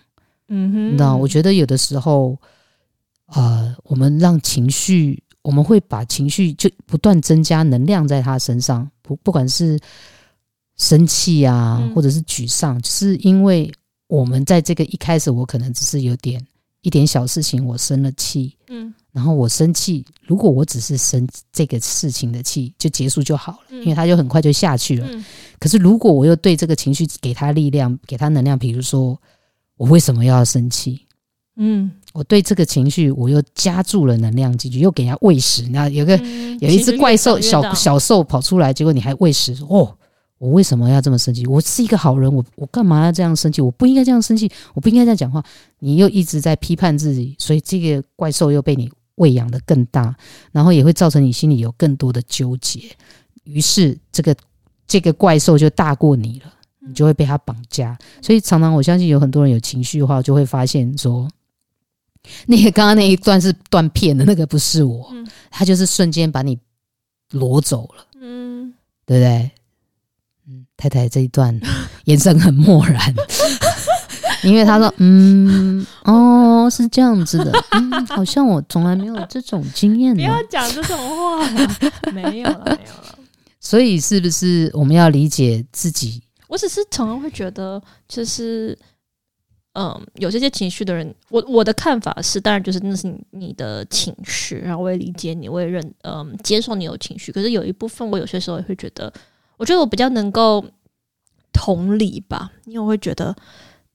[0.48, 2.38] 嗯哼，那我觉得有的时候，
[3.28, 9.80] 呃，我们让情绪，我们会把情绪就不断增加能量在他身上，不不管是
[10.78, 13.72] 生气啊，或者是沮丧，就是因为
[14.08, 16.46] 我们在这个一开始，我可能只是有点
[16.82, 18.94] 一点小事情，我生了气，嗯。
[19.14, 25.08] 然后我生气，如果我只是生这个事情的气，就结束就好了，因为他就很快就下去了。
[25.60, 29.16] 可是如果我又对这个情绪给他力量，给他能量，比如说
[29.78, 31.05] 我为什么要生气？
[31.55, 35.67] 嗯，我对这个情绪我又加注了能量进去，又给他喂食。
[35.69, 36.17] 那有个
[36.59, 39.95] 有一只怪兽小小兽跑出来，结果你还喂食哦。
[40.39, 41.45] 我为什么要这么生气？
[41.47, 43.61] 我是一个好人，我我干嘛要这样生气？
[43.61, 45.41] 我不应该这样生气，我不应该这样讲话。
[45.80, 50.13] 你又一直在批判自己，所以这个怪兽又被你喂养的更大，
[50.51, 52.82] 然后也会造成你心里有更多的纠结。
[53.45, 54.36] 于是这个
[54.86, 56.53] 这个怪兽就大过你了，
[56.88, 57.97] 你就会被他绑架。
[58.21, 61.27] 所以常常我相信有很多人有情绪的话，就会发现说，
[62.47, 65.13] 那个刚刚那一段是断片的，那个不是我，
[65.49, 66.57] 他就是瞬间把你
[67.31, 68.73] 挪走了，嗯，
[69.05, 69.51] 对不对？
[70.47, 71.57] 嗯，太太这一段
[72.05, 73.13] 眼神很漠然，
[74.43, 81.49] 因为他说：“嗯，哦，是这样子的，嗯，好像我从来没有这种经验。”不要讲这种话，
[82.11, 83.17] 没有了，没有了。
[83.61, 86.21] 所以，是不是我们要理解自己？
[86.54, 88.78] 我只是常常会觉得，就是，
[89.74, 97.32] 嗯，有这些情绪的人，我我的看法是，当然就是那是你的情绪，然后我也理解你，我也认，嗯，接受你有情绪。
[97.32, 99.12] 可是有一部分，我有些时候也会觉得。
[99.58, 100.64] 我觉得我比较能够
[101.51, 103.36] 同理吧，因为我会觉得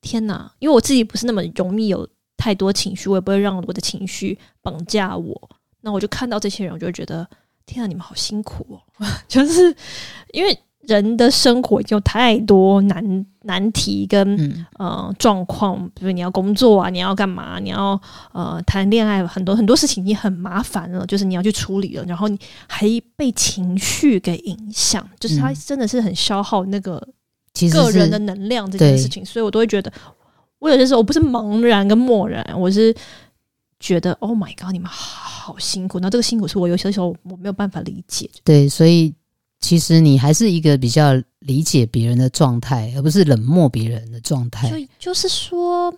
[0.00, 5.50] 天哪，因为我自己不是那么容易有太多情绪，我也不会让我的情绪绑架我。
[5.82, 7.24] 那我就看到这些人，我就觉得
[7.66, 8.66] 天哪，你们好辛苦
[8.98, 9.72] 哦， 就是
[10.32, 10.58] 因为。
[10.88, 17.60] 人的生活有太多难难题跟、嗯、呃状况，比如你要工作啊，你要干嘛？
[17.60, 18.00] 你要
[18.32, 22.86] 呃谈恋爱，很多很多事情你很麻烦了，就是你要去处理了，然后你还
[23.16, 26.98] 被情绪给影响，就是他真的是很消耗那个
[27.70, 29.92] 个人的能量这件事情，所以我都会觉得，
[30.58, 32.94] 我有些时候我不是茫然跟漠然，我是
[33.78, 39.14] 觉得 Oh my God，你们好辛苦，那这个辛苦是我有些时候我没有办法理解，对，所以。
[39.60, 44.68] 其实你还是一个比较理解别人的状态，而不是冷漠别人的状态。
[44.68, 45.92] 所以就是说，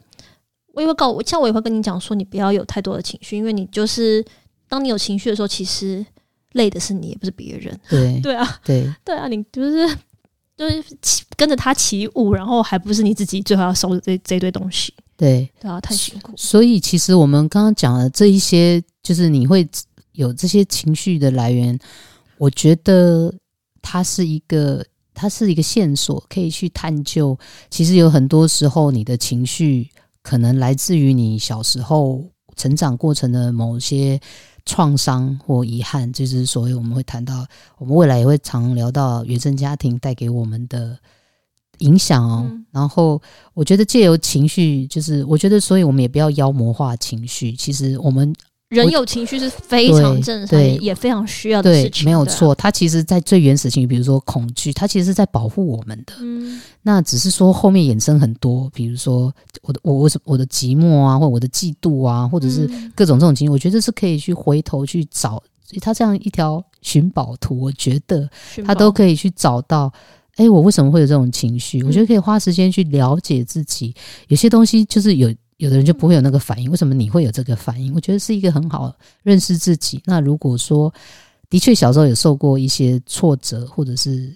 [0.72, 4.24] 我也会告我，像我也会跟你讲说，你不要有太多的情绪，因为你就是
[4.66, 6.04] 当你有情绪的时候，其实
[6.52, 7.78] 累的是你，也不是别人。
[7.88, 9.86] 对 对啊，对对啊，你就是
[10.56, 10.82] 就是
[11.36, 14.94] 跟着他起舞，然后还不是你自己最后要收的这这堆东西。
[15.18, 16.32] 对对啊，太辛苦。
[16.34, 19.68] 所以其实我们刚刚讲的这一些，就是你会
[20.12, 21.78] 有这些情绪的来源，
[22.38, 23.34] 我觉得。
[23.82, 27.38] 它是一个，它是一个线索，可以去探究。
[27.70, 29.88] 其实有很多时候，你的情绪
[30.22, 32.24] 可能来自于你小时候
[32.56, 34.20] 成长过程的某些
[34.64, 37.46] 创伤或遗憾，就是所以我们会谈到，
[37.78, 40.98] 我们未来也会常聊到原生家庭带给我们的
[41.78, 42.46] 影响哦。
[42.48, 43.20] 嗯、然后，
[43.54, 47.52] 我觉得借由情绪，就是我觉得，所以我们也不要妖魔化情绪。
[47.52, 48.34] 其实我们。
[48.70, 52.04] 人有情绪是非常正常，也非常需要的事情。
[52.04, 52.54] 对，没有错。
[52.54, 56.14] 它其实，在最原始情绪，比如说恐惧，它其实是在保护我们的。
[56.20, 65.42] 嗯，那只是说后面衍生很多，比如说我的我我我的寂寞啊，或者我的嫉妒啊，或者是各种这种情绪，我觉得是可以去回头去找。
[65.64, 68.30] 所以他这样一条寻宝图，我觉得
[68.64, 69.92] 他都可以去找到。
[70.36, 71.82] 哎，我为什么会有这种情绪？
[71.82, 73.92] 我觉得可以花时间去了解自己。
[74.28, 75.34] 有些东西就是有。
[75.60, 77.94] 有的人就不会有那个反应，为什么你会有这个反应？
[77.94, 78.90] 我觉得是一个很好
[79.22, 80.00] 认识自己。
[80.06, 80.92] 那如果说
[81.50, 84.34] 的确小时候有受过一些挫折或者是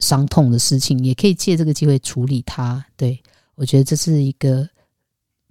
[0.00, 2.84] 伤痛的事情，也可以借这个机会处理它。
[2.98, 3.18] 对，
[3.54, 4.68] 我觉得这是一个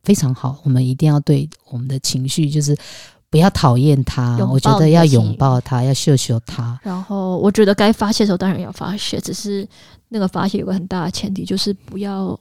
[0.03, 0.61] 非常好。
[0.63, 2.77] 我们一定要对我们的情绪，就是
[3.31, 6.79] 不要讨厌他，我觉得要拥抱他，要秀秀他。
[6.83, 9.67] 然后我觉得该发泄的时候当然要发泄，只是
[10.09, 12.39] 那个发泄有个很大的前提，就是不要。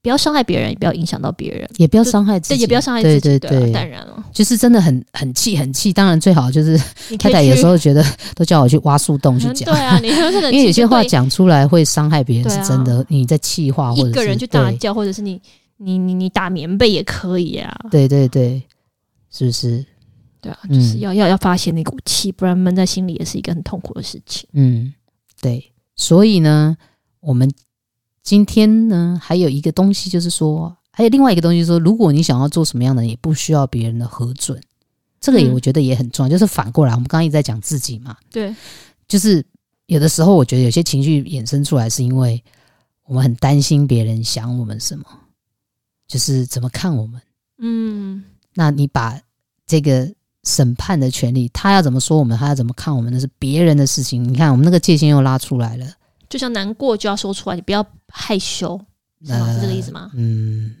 [0.00, 3.20] 不要伤害别人，也不要影响到别人，也不要伤害自己，对，也不要伤害自己。
[3.20, 5.92] 对对对，当然了，就是真的很很气，很气。
[5.92, 6.78] 当然最好就是
[7.18, 9.72] 太太有时候觉得都叫我去挖树洞去讲。
[9.72, 10.08] 对啊，你
[10.54, 13.04] 因为有些话讲出来会伤害别人，是真的。
[13.08, 15.40] 你在气话，或者一个人去大叫，或者是你
[15.76, 17.76] 你你你打棉被也可以啊。
[17.90, 18.62] 对对对，
[19.30, 19.84] 是不是？
[20.40, 24.48] 对啊，就是要要要发泄那股气，不然闷在心里也是一个很痛苦的事情。
[24.52, 24.94] 嗯，
[25.40, 25.72] 对。
[25.96, 26.76] 所以呢，
[27.20, 27.50] 我们。
[28.28, 34.60] 今天呢，还有一个东西，就是说，还有另外一个东西，就是说，如果你想要做什么样的，也不需要别人的核准，
[35.18, 36.28] 这个也我觉得也很重要。
[36.28, 38.54] 嗯、就是反过来，我们刚刚一直在讲自己嘛，对，
[39.08, 39.42] 就是
[39.86, 42.44] 有的时候，我觉得有些情绪衍生出来，是因为
[43.06, 45.06] 我们很担心别人想我们什么，
[46.06, 47.18] 就是怎么看我们。
[47.62, 48.22] 嗯，
[48.52, 49.18] 那你把
[49.66, 50.06] 这个
[50.44, 54.22] 审判的权利，他要怎么说我们，他要怎么看我们，那是别人的事情。
[54.22, 55.86] 你看，我们那个界限又拉出来了。
[56.28, 58.78] 就像难过就要说出来，你不要害羞，
[59.24, 59.46] 是吗？
[59.46, 60.10] 呃、是这个意思吗？
[60.14, 60.74] 嗯，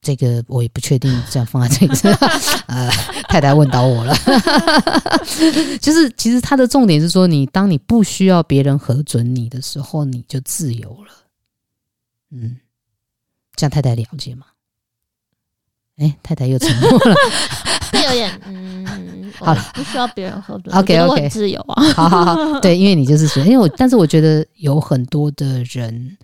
[0.00, 2.16] 这个我也不确定，这样放在这里，
[2.68, 2.88] 呃，
[3.28, 4.14] 太太问倒我了。
[5.80, 11.12] 就是其实他的重点是说，你当你不需要别人核准你的时候，你就自由了。
[12.30, 12.58] 嗯，
[13.54, 14.46] 这样太太了解吗？
[15.98, 17.14] 哎，太太又沉默了，
[17.96, 26.16] 是有点 嗯，好了，不需要别人喝的，OK OK，很自由啊，好好好，对，因为你就是说，因为我，但是我觉得有很多的人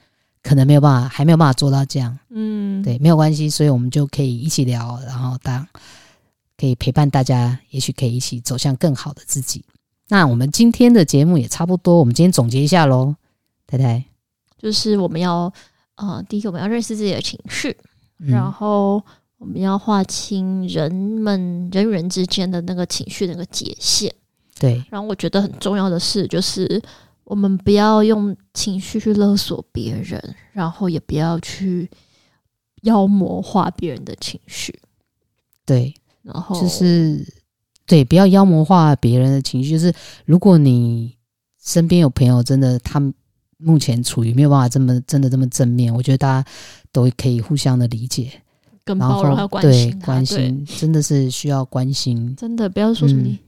[0.42, 5.66] 可能没有办法，还没有办法做到这样，嗯，对，没有关系，所以我们就可以一起聊，然后当
[6.56, 9.64] 可以陪伴大家，也许可以一起走向更好的自己。
[10.08, 13.14] 那我们今天的节目也差不多，我们今天总结一下喽，
[13.66, 14.04] 太太，
[14.58, 15.52] 就是我们要
[15.96, 17.76] 呃，第一个我们要认识自己的情绪，
[18.18, 19.02] 然后。
[19.42, 24.10] 嗯我们要划清人们人与人之间的那个情绪那个界限，
[24.58, 24.82] 对。
[24.88, 26.80] 然后我觉得很重要的是，就是
[27.24, 31.90] 我们不要用情绪去勒索别人，然后也不要去
[32.82, 34.78] 妖魔化别人的情绪。
[35.66, 37.26] 对，然后就是
[37.84, 39.70] 对，不要妖魔化别人的情绪。
[39.70, 39.92] 就是
[40.24, 41.16] 如果你
[41.60, 43.00] 身边有朋友真的他
[43.58, 46.48] 目前处于没有办法这么真的这么正面，我觉得大家
[46.92, 48.41] 都可以互相的理解。
[48.84, 52.34] 更包容还有关心他，关心真的是需要关心。
[52.36, 53.38] 真的不要说什么你、嗯、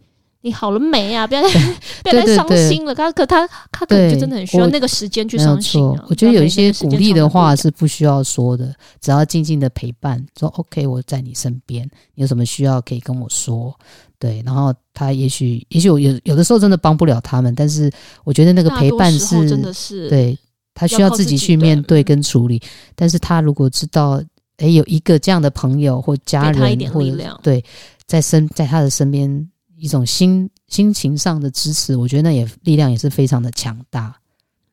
[0.43, 1.27] 你好了没啊？
[1.27, 1.49] 不要再
[2.05, 2.95] 不要再伤心了。
[2.95, 6.05] 他可他他可能就真的很需要那个时间去伤心、啊。
[6.09, 13.75] 我觉得有一些鼓励的话是不需要说的，只要静静的陪伴，说 OK，我在你身边，你有什么需要可以跟我说。
[14.19, 17.91] 对，然后他也许也许有有的时候真的帮不了他们，但是
[18.23, 20.39] 我觉得那个陪伴是真的是对
[20.75, 22.63] 他需要自己去面对跟处理。
[22.95, 24.23] 但是他如果知道。
[24.59, 27.65] 诶，有一个这样的朋友或家人，或者对，
[28.07, 34.17] 在身在他的身边，一种心心情上的支持，我觉得那也力量也是非常的强大。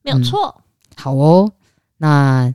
[0.03, 0.61] 没有错、嗯。
[0.95, 1.51] 好哦，
[1.97, 2.53] 那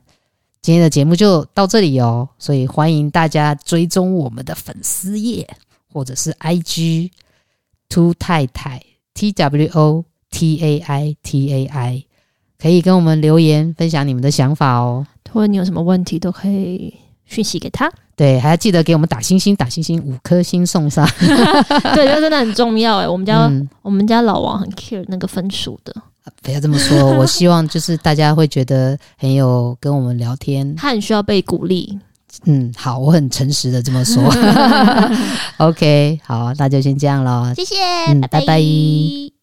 [0.61, 2.27] 今天的节目就到这里哦。
[2.39, 5.45] 所以欢迎大家追踪我们的粉丝页
[5.91, 7.11] 或者是 IG
[7.89, 8.81] Two 太太
[9.13, 12.05] T W O T A I T A I，
[12.57, 15.05] 可以跟我们留言分享你们的想法哦。
[15.31, 16.93] 或者你有什么问题都可以。
[17.27, 21.07] 讯息给他，对，还要记得给我们打星星，打星星五颗星送上，
[21.93, 23.07] 对，这真的很重要哎。
[23.07, 25.93] 我们家、嗯、我们家老王很 care 那个分数的，
[26.41, 27.13] 不要这么说。
[27.17, 31.99] 我希望就是大家会觉得很有跟我们聊天，他很需要被鼓励。
[32.45, 34.23] 嗯，好，我很诚实的这么说。
[35.57, 37.51] OK，好，那就先这样咯。
[37.55, 37.75] 谢谢，
[38.09, 38.39] 嗯，拜拜。
[38.39, 39.36] 拜拜。